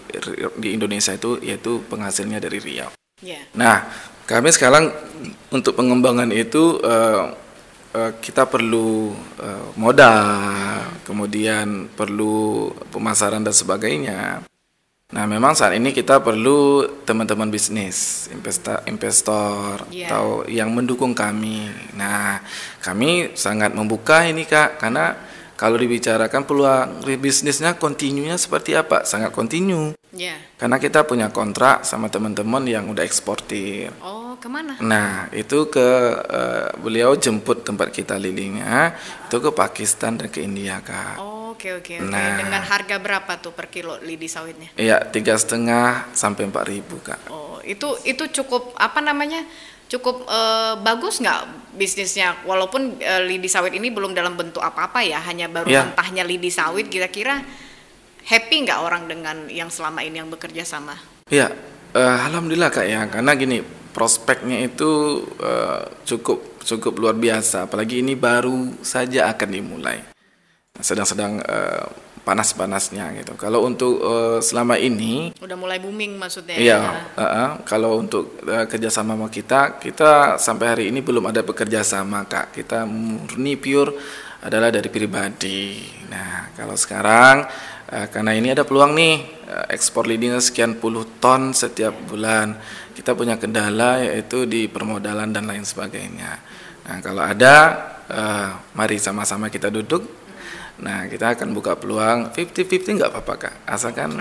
di 0.59 0.69
Indonesia 0.75 1.17
itu 1.17 1.41
yaitu 1.41 1.81
penghasilnya 1.89 2.39
dari 2.43 2.61
Riau. 2.61 2.91
Yeah. 3.25 3.45
Nah, 3.57 3.89
kami 4.29 4.53
sekarang 4.55 4.95
untuk 5.51 5.75
pengembangan 5.75 6.31
itu 6.31 6.79
uh, 6.85 7.35
uh, 7.95 8.13
kita 8.23 8.47
perlu 8.47 9.17
uh, 9.43 9.69
modal, 9.75 10.87
kemudian 11.03 11.91
perlu 11.91 12.71
pemasaran 12.95 13.43
dan 13.43 13.55
sebagainya. 13.55 14.47
Nah, 15.11 15.27
memang 15.27 15.59
saat 15.59 15.75
ini 15.75 15.91
kita 15.91 16.23
perlu 16.23 16.87
teman-teman 17.03 17.51
bisnis, 17.51 18.31
investor, 18.31 18.79
investor 18.87 19.83
yeah. 19.91 20.07
atau 20.07 20.47
yang 20.47 20.71
mendukung 20.71 21.19
kami. 21.19 21.67
Nah, 21.99 22.39
kami 22.79 23.35
sangat 23.35 23.75
membuka 23.75 24.23
ini 24.23 24.47
kak, 24.47 24.79
karena 24.79 25.19
kalau 25.61 25.77
dibicarakan 25.77 26.49
peluang 26.49 27.05
bisnisnya 27.21 27.77
kontinunya 27.77 28.41
seperti 28.41 28.73
apa? 28.73 29.05
Sangat 29.05 29.37
kontinu. 29.37 29.93
Yeah. 30.09 30.41
Karena 30.57 30.81
kita 30.81 31.05
punya 31.05 31.29
kontrak 31.29 31.85
sama 31.85 32.09
teman-teman 32.09 32.65
yang 32.65 32.89
udah 32.89 33.05
eksportir. 33.05 33.93
Oh, 34.01 34.41
ke 34.41 34.49
mana? 34.49 34.81
Nah, 34.81 35.29
itu 35.37 35.69
ke 35.69 35.89
uh, 36.17 36.73
beliau 36.81 37.13
jemput 37.13 37.61
tempat 37.61 37.93
kita 37.93 38.17
lilingnya 38.17 38.97
itu 39.29 39.37
ke 39.37 39.53
Pakistan 39.53 40.17
dan 40.17 40.33
ke 40.33 40.41
India 40.41 40.81
kak. 40.81 41.21
Oh, 41.21 41.53
oke 41.53 41.61
okay, 41.61 41.77
oke. 41.77 41.93
Okay, 41.93 41.97
okay. 42.01 42.09
Nah, 42.09 42.41
dengan 42.41 42.65
harga 42.65 42.97
berapa 42.97 43.33
tuh 43.45 43.53
per 43.53 43.69
kilo 43.69 44.01
lidi 44.01 44.33
sawitnya? 44.33 44.73
Iya, 44.81 45.13
tiga 45.13 45.37
setengah 45.37 46.09
sampai 46.17 46.49
empat 46.49 46.65
ribu 46.73 47.05
kak. 47.05 47.29
Oh, 47.29 47.61
itu 47.69 48.01
itu 48.09 48.25
cukup 48.33 48.73
apa 48.81 49.05
namanya? 49.05 49.45
Cukup 49.91 50.23
uh, 50.31 50.79
bagus 50.79 51.19
nggak 51.19 51.75
bisnisnya 51.75 52.39
walaupun 52.47 53.03
uh, 53.03 53.23
lidi 53.27 53.51
sawit 53.51 53.75
ini 53.75 53.91
belum 53.91 54.15
dalam 54.15 54.39
bentuk 54.39 54.63
apa-apa 54.63 55.03
ya 55.03 55.19
hanya 55.27 55.51
baru 55.51 55.67
yeah. 55.67 55.83
mentahnya 55.91 56.23
lidi 56.23 56.47
sawit 56.47 56.87
kira-kira 56.87 57.43
happy 58.23 58.71
nggak 58.71 58.79
orang 58.79 59.11
dengan 59.11 59.51
yang 59.51 59.67
selama 59.67 60.07
ini 60.07 60.23
yang 60.23 60.31
bekerja 60.31 60.63
sama? 60.63 60.95
Ya, 61.27 61.51
uh, 61.95 62.19
alhamdulillah 62.31 62.71
kak 62.71 62.87
ya 62.87 63.03
karena 63.11 63.35
gini 63.35 63.59
prospeknya 63.91 64.63
itu 64.63 65.23
uh, 65.43 65.83
cukup 66.07 66.63
cukup 66.63 66.95
luar 66.95 67.19
biasa 67.19 67.67
apalagi 67.67 67.99
ini 67.99 68.15
baru 68.15 68.79
saja 68.87 69.27
akan 69.35 69.49
dimulai 69.51 69.99
sedang-sedang 70.79 71.43
uh, 71.43 71.87
panas-panasnya 72.21 73.17
gitu. 73.17 73.33
Kalau 73.41 73.65
untuk 73.65 73.97
uh, 74.05 74.39
selama 74.45 74.77
ini 74.77 75.33
udah 75.41 75.57
mulai 75.57 75.81
booming 75.81 76.21
maksudnya. 76.21 76.57
Iya. 76.61 76.79
Ya. 76.79 76.93
Uh, 77.17 77.23
uh, 77.25 77.49
kalau 77.65 77.97
untuk 77.97 78.37
uh, 78.45 78.69
kerjasama 78.69 79.17
sama 79.17 79.29
kita, 79.33 79.81
kita 79.81 80.37
sampai 80.37 80.67
hari 80.69 80.85
ini 80.93 81.01
belum 81.01 81.27
ada 81.33 81.41
bekerja 81.41 81.81
sama 81.81 82.29
kak. 82.29 82.53
Kita 82.53 82.85
murni 82.85 83.57
pure 83.57 83.97
adalah 84.45 84.69
dari 84.69 84.89
pribadi. 84.93 85.81
Nah 86.13 86.53
kalau 86.57 86.77
sekarang 86.77 87.49
uh, 87.89 88.07
karena 88.13 88.37
ini 88.37 88.53
ada 88.53 88.69
peluang 88.69 88.93
nih 88.93 89.15
uh, 89.49 89.67
ekspor 89.73 90.05
leading 90.05 90.37
sekian 90.41 90.77
puluh 90.77 91.09
ton 91.19 91.57
setiap 91.57 91.97
bulan. 92.05 92.57
Kita 92.93 93.17
punya 93.17 93.41
kendala 93.41 94.05
yaitu 94.05 94.45
di 94.45 94.69
permodalan 94.69 95.33
dan 95.33 95.49
lain 95.49 95.65
sebagainya. 95.65 96.37
Nah 96.85 96.97
kalau 97.01 97.25
ada, 97.25 97.55
uh, 98.13 98.61
mari 98.77 99.01
sama-sama 99.01 99.49
kita 99.49 99.73
duduk 99.73 100.20
Nah, 100.81 101.07
kita 101.07 101.37
akan 101.37 101.53
buka 101.53 101.77
peluang 101.77 102.33
50-50 102.33 102.99
nggak 103.01 103.11
apa-apa 103.13 103.35
kak, 103.37 103.55
asalkan. 103.69 104.17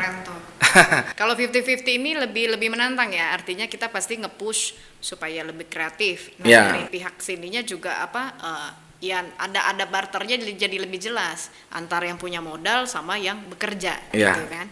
Kalau 1.20 1.34
50-50 1.34 1.88
ini 1.88 2.12
lebih 2.20 2.52
lebih 2.52 2.70
menantang 2.76 3.16
ya, 3.16 3.32
artinya 3.32 3.66
kita 3.66 3.88
pasti 3.88 4.20
nge-push 4.20 4.76
supaya 5.00 5.48
lebih 5.48 5.72
kreatif. 5.72 6.36
Nah, 6.44 6.48
yeah. 6.52 6.68
dari 6.76 6.92
pihak 6.92 7.16
sininya 7.24 7.64
juga 7.64 8.04
apa? 8.04 8.24
Uh, 8.38 8.70
ya 9.00 9.24
ada 9.40 9.72
ada 9.72 9.88
barternya 9.88 10.36
jadi 10.60 10.76
lebih 10.76 11.00
jelas 11.00 11.48
antara 11.72 12.04
yang 12.12 12.20
punya 12.20 12.44
modal 12.44 12.84
sama 12.84 13.16
yang 13.16 13.40
bekerja, 13.48 13.96
yeah. 14.12 14.36
gitu 14.36 14.46
kan? 14.52 14.68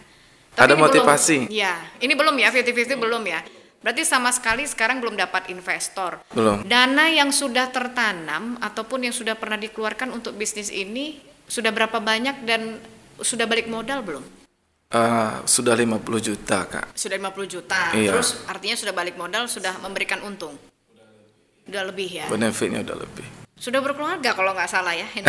Tapi 0.52 0.64
ada 0.68 0.74
motivasi. 0.76 1.48
Belum, 1.48 1.56
ya, 1.56 1.74
ini 2.04 2.12
belum 2.12 2.36
ya 2.36 2.52
50-50 2.52 3.00
belum 3.00 3.24
ya. 3.24 3.40
Berarti 3.78 4.02
sama 4.02 4.34
sekali 4.34 4.66
sekarang 4.66 4.98
belum 4.98 5.14
dapat 5.14 5.54
investor. 5.54 6.18
Belum. 6.34 6.66
Dana 6.66 7.06
yang 7.14 7.30
sudah 7.30 7.70
tertanam 7.70 8.58
ataupun 8.58 9.06
yang 9.06 9.14
sudah 9.14 9.38
pernah 9.38 9.54
dikeluarkan 9.54 10.18
untuk 10.18 10.34
bisnis 10.34 10.68
ini 10.74 11.22
sudah 11.48 11.72
berapa 11.72 11.98
banyak 11.98 12.44
dan 12.44 12.76
sudah 13.18 13.48
balik 13.48 13.66
modal 13.66 14.04
belum? 14.04 14.24
Uh, 14.88 15.44
sudah 15.44 15.76
50 15.76 16.00
juta 16.20 16.64
kak. 16.64 16.96
Sudah 16.96 17.20
50 17.20 17.44
juta. 17.44 17.92
Iya. 17.92 18.16
Terus 18.16 18.40
artinya 18.48 18.76
sudah 18.76 18.94
balik 18.96 19.20
modal 19.20 19.44
sudah 19.48 19.76
memberikan 19.84 20.20
untung. 20.24 20.56
Udah 21.68 21.82
lebih 21.84 22.08
ya. 22.08 22.26
Benefitnya 22.28 22.80
udah 22.80 22.96
lebih. 22.96 23.26
Sudah 23.58 23.82
berkeluarga 23.84 24.32
kalau 24.32 24.54
nggak 24.56 24.70
salah 24.70 24.96
ya, 24.96 25.04
ya. 25.12 25.24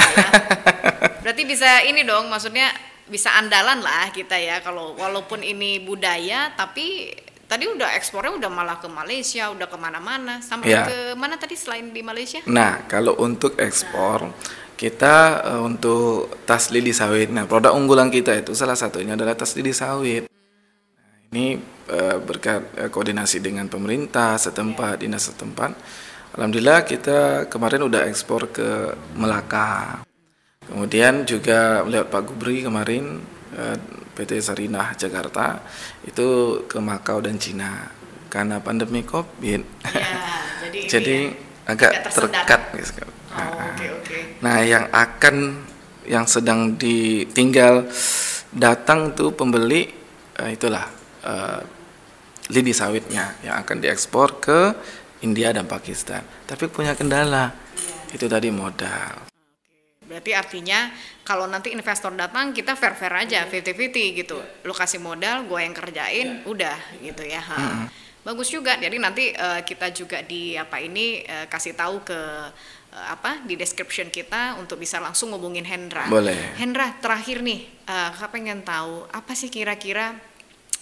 Berarti 1.26 1.44
bisa 1.44 1.84
ini 1.84 2.08
dong, 2.08 2.32
maksudnya 2.32 2.72
bisa 3.10 3.36
andalan 3.36 3.82
lah 3.82 4.14
kita 4.14 4.38
ya 4.38 4.62
kalau 4.62 4.94
walaupun 4.94 5.42
ini 5.42 5.82
budaya 5.82 6.54
tapi 6.54 7.10
tadi 7.50 7.66
udah 7.66 7.98
ekspornya 7.98 8.38
udah 8.38 8.48
malah 8.54 8.78
ke 8.78 8.86
Malaysia, 8.86 9.50
udah 9.50 9.66
ke 9.66 9.76
mana-mana. 9.76 10.40
Sampai 10.40 10.72
ya. 10.72 10.86
ke 10.86 10.98
mana 11.18 11.36
tadi 11.36 11.58
selain 11.58 11.90
di 11.90 12.06
Malaysia? 12.06 12.46
Nah, 12.46 12.86
kalau 12.86 13.18
untuk 13.18 13.58
ekspor 13.58 14.30
kita 14.80 15.44
uh, 15.44 15.62
untuk 15.68 16.32
tas 16.48 16.72
lidi 16.72 16.96
sawit. 16.96 17.28
Nah, 17.28 17.44
produk 17.44 17.76
unggulan 17.76 18.08
kita 18.08 18.32
itu 18.40 18.56
salah 18.56 18.80
satunya 18.80 19.20
adalah 19.20 19.36
tas 19.36 19.52
lidi 19.60 19.76
sawit. 19.76 20.32
Nah, 20.32 21.12
ini 21.36 21.60
uh, 21.92 22.24
berkat 22.24 22.80
uh, 22.80 22.88
koordinasi 22.88 23.44
dengan 23.44 23.68
pemerintah 23.68 24.40
setempat, 24.40 25.04
dinas 25.04 25.28
setempat. 25.28 25.76
Alhamdulillah 26.40 26.88
kita 26.88 27.52
kemarin 27.52 27.92
udah 27.92 28.08
ekspor 28.08 28.56
ke 28.56 28.96
Melaka. 29.20 30.00
Kemudian 30.64 31.28
juga 31.28 31.84
lewat 31.84 32.08
Pak 32.08 32.24
Gubri 32.32 32.64
kemarin 32.64 33.20
uh, 33.60 33.76
PT 34.16 34.40
Sarinah 34.40 34.96
Jakarta 34.96 35.60
itu 36.08 36.64
ke 36.72 36.80
Makau 36.80 37.20
dan 37.20 37.36
Cina 37.36 37.92
karena 38.32 38.64
pandemi 38.64 39.04
Covid. 39.04 39.60
Ya, 39.92 40.08
jadi, 40.64 40.80
jadi 40.88 41.18
agak 41.68 41.92
terkat 42.16 42.62
Oh, 43.30 43.74
okay, 43.74 43.90
okay. 44.02 44.22
Nah, 44.42 44.64
yang 44.66 44.90
akan 44.90 45.66
yang 46.10 46.26
sedang 46.26 46.74
ditinggal 46.74 47.86
datang 48.50 49.14
tuh 49.14 49.30
pembeli 49.38 49.86
uh, 50.42 50.50
itulah 50.50 50.90
uh, 51.22 51.62
lidi 52.50 52.74
sawitnya 52.74 53.38
yang 53.46 53.62
akan 53.62 53.78
diekspor 53.78 54.42
ke 54.42 54.60
India 55.22 55.54
dan 55.54 55.70
Pakistan. 55.70 56.26
Tapi 56.50 56.66
punya 56.72 56.98
kendala, 56.98 57.54
itu 58.10 58.26
tadi 58.26 58.50
modal. 58.50 59.30
Berarti 60.10 60.34
artinya 60.34 60.90
kalau 61.22 61.46
nanti 61.46 61.70
investor 61.70 62.10
datang 62.18 62.50
kita 62.50 62.74
fair 62.74 62.98
fair 62.98 63.14
aja, 63.14 63.46
50-50 63.46 64.18
gitu. 64.26 64.42
Lu 64.66 64.74
kasih 64.74 64.98
modal, 64.98 65.46
gue 65.46 65.60
yang 65.62 65.76
kerjain, 65.78 66.42
udah 66.50 66.78
gitu 67.06 67.22
ya. 67.22 67.38
Ha. 67.38 67.58
Hmm. 67.62 67.86
Bagus 68.26 68.50
juga. 68.50 68.82
Jadi 68.82 68.98
nanti 68.98 69.30
uh, 69.38 69.62
kita 69.62 69.94
juga 69.94 70.26
di 70.26 70.58
apa 70.58 70.82
ini 70.82 71.22
uh, 71.22 71.46
kasih 71.46 71.78
tahu 71.78 72.02
ke 72.02 72.20
uh, 72.94 73.08
apa 73.14 73.42
di 73.46 73.56
description 73.56 74.10
kita 74.10 74.58
untuk 74.58 74.82
bisa 74.82 74.98
langsung 75.02 75.34
ngubungin 75.34 75.66
Hendra. 75.66 76.10
Boleh. 76.10 76.58
Hendra 76.58 76.94
terakhir 76.98 77.42
nih, 77.42 77.66
uh, 77.90 78.28
pengen 78.30 78.62
tahu 78.62 79.06
apa 79.10 79.34
sih 79.34 79.50
kira-kira 79.50 80.18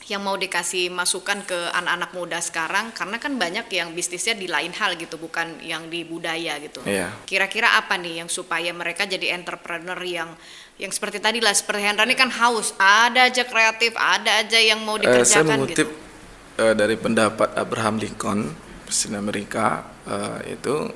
yang 0.08 0.24
mau 0.24 0.40
dikasih 0.40 0.88
masukan 0.88 1.44
ke 1.44 1.60
anak-anak 1.76 2.12
muda 2.16 2.40
sekarang 2.40 2.96
karena 2.96 3.20
kan 3.20 3.36
banyak 3.36 3.68
yang 3.68 3.92
bisnisnya 3.92 4.40
di 4.40 4.48
lain 4.48 4.72
hal 4.72 4.96
gitu 4.96 5.20
bukan 5.20 5.60
yang 5.60 5.92
di 5.92 6.08
budaya 6.08 6.56
gitu. 6.64 6.80
Iya. 6.88 7.12
Kira-kira 7.28 7.76
apa 7.76 8.00
nih 8.00 8.24
yang 8.24 8.30
supaya 8.32 8.72
mereka 8.72 9.04
jadi 9.04 9.36
entrepreneur 9.36 10.00
yang 10.00 10.32
yang 10.80 10.96
seperti 10.96 11.20
tadi 11.20 11.44
lah 11.44 11.52
seperti 11.52 11.84
Hendra 11.84 12.08
ini 12.08 12.16
kan 12.16 12.32
haus, 12.32 12.72
ada 12.80 13.28
aja 13.28 13.44
kreatif, 13.44 13.92
ada 14.00 14.48
aja 14.48 14.60
yang 14.62 14.80
mau 14.80 14.96
dikerjakan 14.96 15.28
uh, 15.28 15.28
saya 15.28 15.44
mengutip 15.44 15.88
gitu. 15.92 16.64
uh, 16.64 16.74
dari 16.78 16.96
pendapat 16.96 17.50
Abraham 17.60 18.00
Lincoln 18.00 18.56
Presiden 18.88 19.20
Amerika 19.20 19.92
uh, 20.08 20.40
itu 20.48 20.88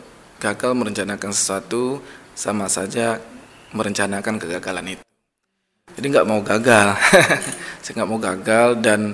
gagal 0.41 0.73
merencanakan 0.73 1.30
sesuatu 1.30 2.01
sama 2.34 2.65
saja 2.65 3.21
merencanakan 3.71 4.41
kegagalan 4.41 4.97
itu. 4.97 5.04
Jadi 5.93 6.06
nggak 6.10 6.27
mau 6.27 6.41
gagal. 6.41 6.97
Saya 7.86 7.93
nggak 8.01 8.10
mau 8.10 8.19
gagal 8.19 8.67
dan 8.82 9.13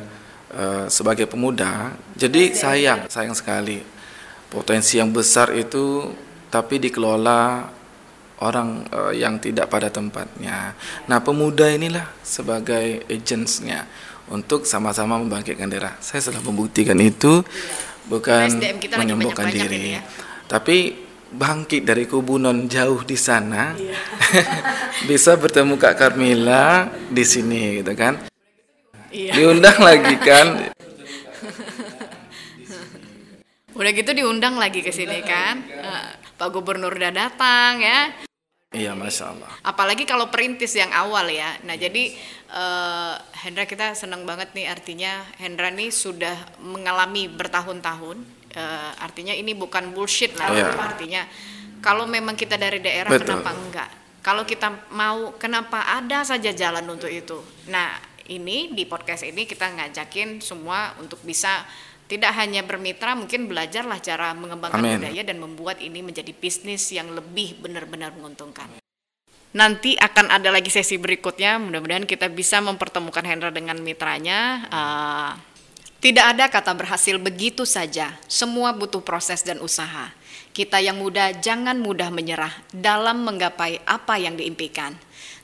uh, 0.56 0.88
sebagai 0.88 1.28
pemuda 1.28 1.92
jadi 2.16 2.56
sayang 2.56 3.12
sayang 3.12 3.36
sekali. 3.36 3.84
Potensi 4.48 4.96
yang 4.96 5.12
besar 5.12 5.52
itu 5.52 6.08
tapi 6.48 6.80
dikelola 6.80 7.68
orang 8.40 8.88
uh, 8.94 9.12
yang 9.12 9.44
tidak 9.44 9.68
pada 9.68 9.92
tempatnya. 9.92 10.72
Nah 11.12 11.20
pemuda 11.20 11.68
inilah 11.68 12.08
sebagai 12.24 13.04
agentsnya 13.12 13.84
untuk 14.28 14.68
sama-sama 14.68 15.20
membangkitkan 15.20 15.72
daerah 15.72 15.96
saya 16.04 16.20
sudah 16.20 16.44
membuktikan 16.44 17.00
itu 17.00 17.44
bukan 18.12 18.60
menyembuhkan 19.00 19.48
diri. 19.52 20.00
ya. 20.00 20.02
tapi 20.48 21.07
bangkit 21.34 21.84
dari 21.84 22.08
kubunan 22.08 22.72
jauh 22.72 23.04
di 23.04 23.20
sana 23.20 23.76
iya. 23.76 24.00
bisa 25.10 25.36
bertemu 25.36 25.76
Kak 25.76 26.00
Carmila 26.00 26.88
di 27.12 27.24
sini 27.28 27.84
gitu 27.84 27.92
kan 27.98 28.32
iya. 29.12 29.36
diundang 29.36 29.80
lagi 29.84 30.16
kan 30.20 30.48
udah 33.78 33.92
gitu 33.94 34.12
diundang 34.16 34.56
lagi 34.56 34.82
ke 34.82 34.96
sini 34.96 35.20
kan 35.22 35.62
uh, 35.68 36.16
Pak 36.40 36.50
Gubernur 36.54 36.96
udah 36.96 37.12
datang 37.12 37.84
ya 37.84 38.00
Iya, 38.68 39.00
masya 39.00 39.32
Allah. 39.32 39.48
Apalagi 39.64 40.04
kalau 40.04 40.28
perintis 40.28 40.76
yang 40.76 40.92
awal 40.92 41.32
ya. 41.32 41.56
Nah, 41.64 41.80
jadi 41.80 42.12
uh, 42.52 43.16
Hendra 43.40 43.64
kita 43.64 43.96
senang 43.96 44.28
banget 44.28 44.52
nih 44.52 44.68
artinya 44.68 45.24
Hendra 45.40 45.72
nih 45.72 45.88
sudah 45.88 46.36
mengalami 46.60 47.32
bertahun-tahun 47.32 48.37
uh, 48.58 48.92
artinya 49.06 49.32
ini 49.38 49.54
bukan 49.54 49.94
bullshit 49.94 50.34
lah 50.34 50.50
yeah. 50.52 50.74
artinya 50.74 51.22
kalau 51.80 52.10
memang 52.10 52.34
kita 52.34 52.58
dari 52.58 52.82
daerah 52.82 53.14
Betul. 53.14 53.38
kenapa 53.38 53.50
enggak 53.54 53.90
kalau 54.26 54.44
kita 54.44 54.68
mau 54.92 55.38
kenapa 55.38 55.86
ada 56.02 56.26
saja 56.26 56.52
jalan 56.52 56.84
untuk 56.90 57.08
itu 57.14 57.38
nah 57.70 57.96
ini 58.28 58.76
di 58.76 58.84
podcast 58.84 59.24
ini 59.24 59.48
kita 59.48 59.72
ngajakin 59.72 60.44
semua 60.44 60.98
untuk 61.00 61.22
bisa 61.24 61.64
tidak 62.08 62.32
hanya 62.40 62.64
bermitra 62.64 63.16
mungkin 63.20 63.52
belajarlah 63.52 64.00
cara 64.00 64.32
mengembangkan 64.32 64.80
Amin. 64.80 65.00
budaya 65.00 65.24
dan 65.28 65.38
membuat 65.40 65.80
ini 65.84 66.00
menjadi 66.00 66.32
bisnis 66.32 66.92
yang 66.92 67.12
lebih 67.12 67.60
benar-benar 67.60 68.16
menguntungkan 68.16 68.68
nanti 69.56 69.96
akan 69.96 70.32
ada 70.32 70.52
lagi 70.52 70.68
sesi 70.68 71.00
berikutnya 71.00 71.60
mudah-mudahan 71.60 72.04
kita 72.04 72.28
bisa 72.32 72.60
mempertemukan 72.60 73.24
Hendra 73.24 73.52
dengan 73.52 73.80
mitranya 73.80 74.68
uh, 74.72 75.32
tidak 75.98 76.26
ada 76.38 76.46
kata 76.46 76.78
berhasil 76.78 77.18
begitu 77.18 77.66
saja, 77.66 78.14
semua 78.30 78.70
butuh 78.70 79.02
proses 79.02 79.42
dan 79.42 79.58
usaha. 79.66 80.14
Kita 80.54 80.78
yang 80.78 81.02
muda 81.02 81.34
jangan 81.38 81.78
mudah 81.82 82.14
menyerah 82.14 82.54
dalam 82.70 83.26
menggapai 83.26 83.82
apa 83.82 84.22
yang 84.22 84.38
diimpikan. 84.38 84.94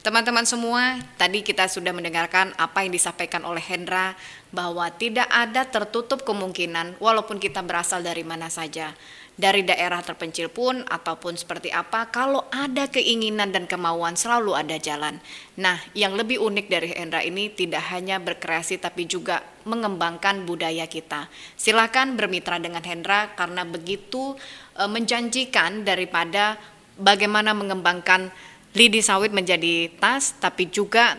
Teman-teman 0.06 0.46
semua, 0.46 1.02
tadi 1.18 1.42
kita 1.42 1.66
sudah 1.66 1.89
mendengarkan 1.89 2.54
apa 2.60 2.86
yang 2.86 2.94
disampaikan 2.94 3.42
oleh 3.50 3.66
Hendra 3.66 4.13
bahwa 4.54 4.86
tidak 4.94 5.26
ada 5.34 5.66
tertutup 5.66 6.22
kemungkinan 6.22 7.02
walaupun 7.02 7.42
kita 7.42 7.66
berasal 7.66 8.06
dari 8.06 8.22
mana 8.22 8.54
saja 8.54 8.94
dari 9.34 9.66
daerah 9.66 9.98
terpencil 10.06 10.46
pun 10.54 10.86
ataupun 10.86 11.34
seperti 11.34 11.74
apa 11.74 12.13
kalau 12.13 12.46
ada 12.54 12.86
keinginan 12.86 13.50
dan 13.50 13.66
kemauan 13.66 14.13
selalu 14.13 14.54
ada 14.54 14.78
jalan. 14.78 15.18
Nah, 15.58 15.82
yang 15.98 16.13
lebih 16.13 16.38
unik 16.38 16.70
dari 16.70 16.94
Hendra 16.94 17.26
ini 17.26 17.50
tidak 17.50 17.82
hanya 17.89 18.22
berkreasi 18.22 18.78
tapi 18.78 19.10
juga 19.10 19.42
mengembangkan 19.66 20.46
budaya 20.46 20.86
kita. 20.86 21.34
Silakan 21.58 22.13
bermitra 22.13 22.62
dengan 22.62 22.86
Hendra 22.86 23.34
karena 23.34 23.66
begitu 23.66 24.38
e, 24.78 24.84
menjanjikan 24.86 25.82
daripada 25.82 26.62
bagaimana 27.02 27.58
mengembangkan 27.58 28.30
lidi 28.78 29.02
sawit 29.02 29.34
menjadi 29.34 29.89
tas 29.98 30.38
tapi 30.38 30.70
juga 30.70 31.18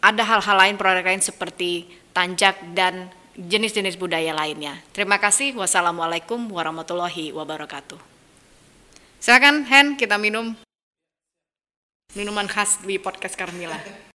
ada 0.00 0.24
hal-hal 0.24 0.56
lain 0.56 0.76
produk 0.80 1.04
lain 1.04 1.20
seperti 1.20 1.99
tanjak 2.12 2.58
dan 2.74 3.08
jenis-jenis 3.38 3.96
budaya 3.96 4.34
lainnya. 4.34 4.82
Terima 4.92 5.16
kasih. 5.16 5.56
Wassalamualaikum 5.56 6.50
warahmatullahi 6.50 7.32
wabarakatuh. 7.32 7.98
Silakan 9.20 9.68
Hen, 9.68 9.94
kita 10.00 10.16
minum 10.16 10.56
minuman 12.16 12.50
khas 12.50 12.82
di 12.82 12.98
podcast 12.98 13.38
Carmila. 13.38 14.09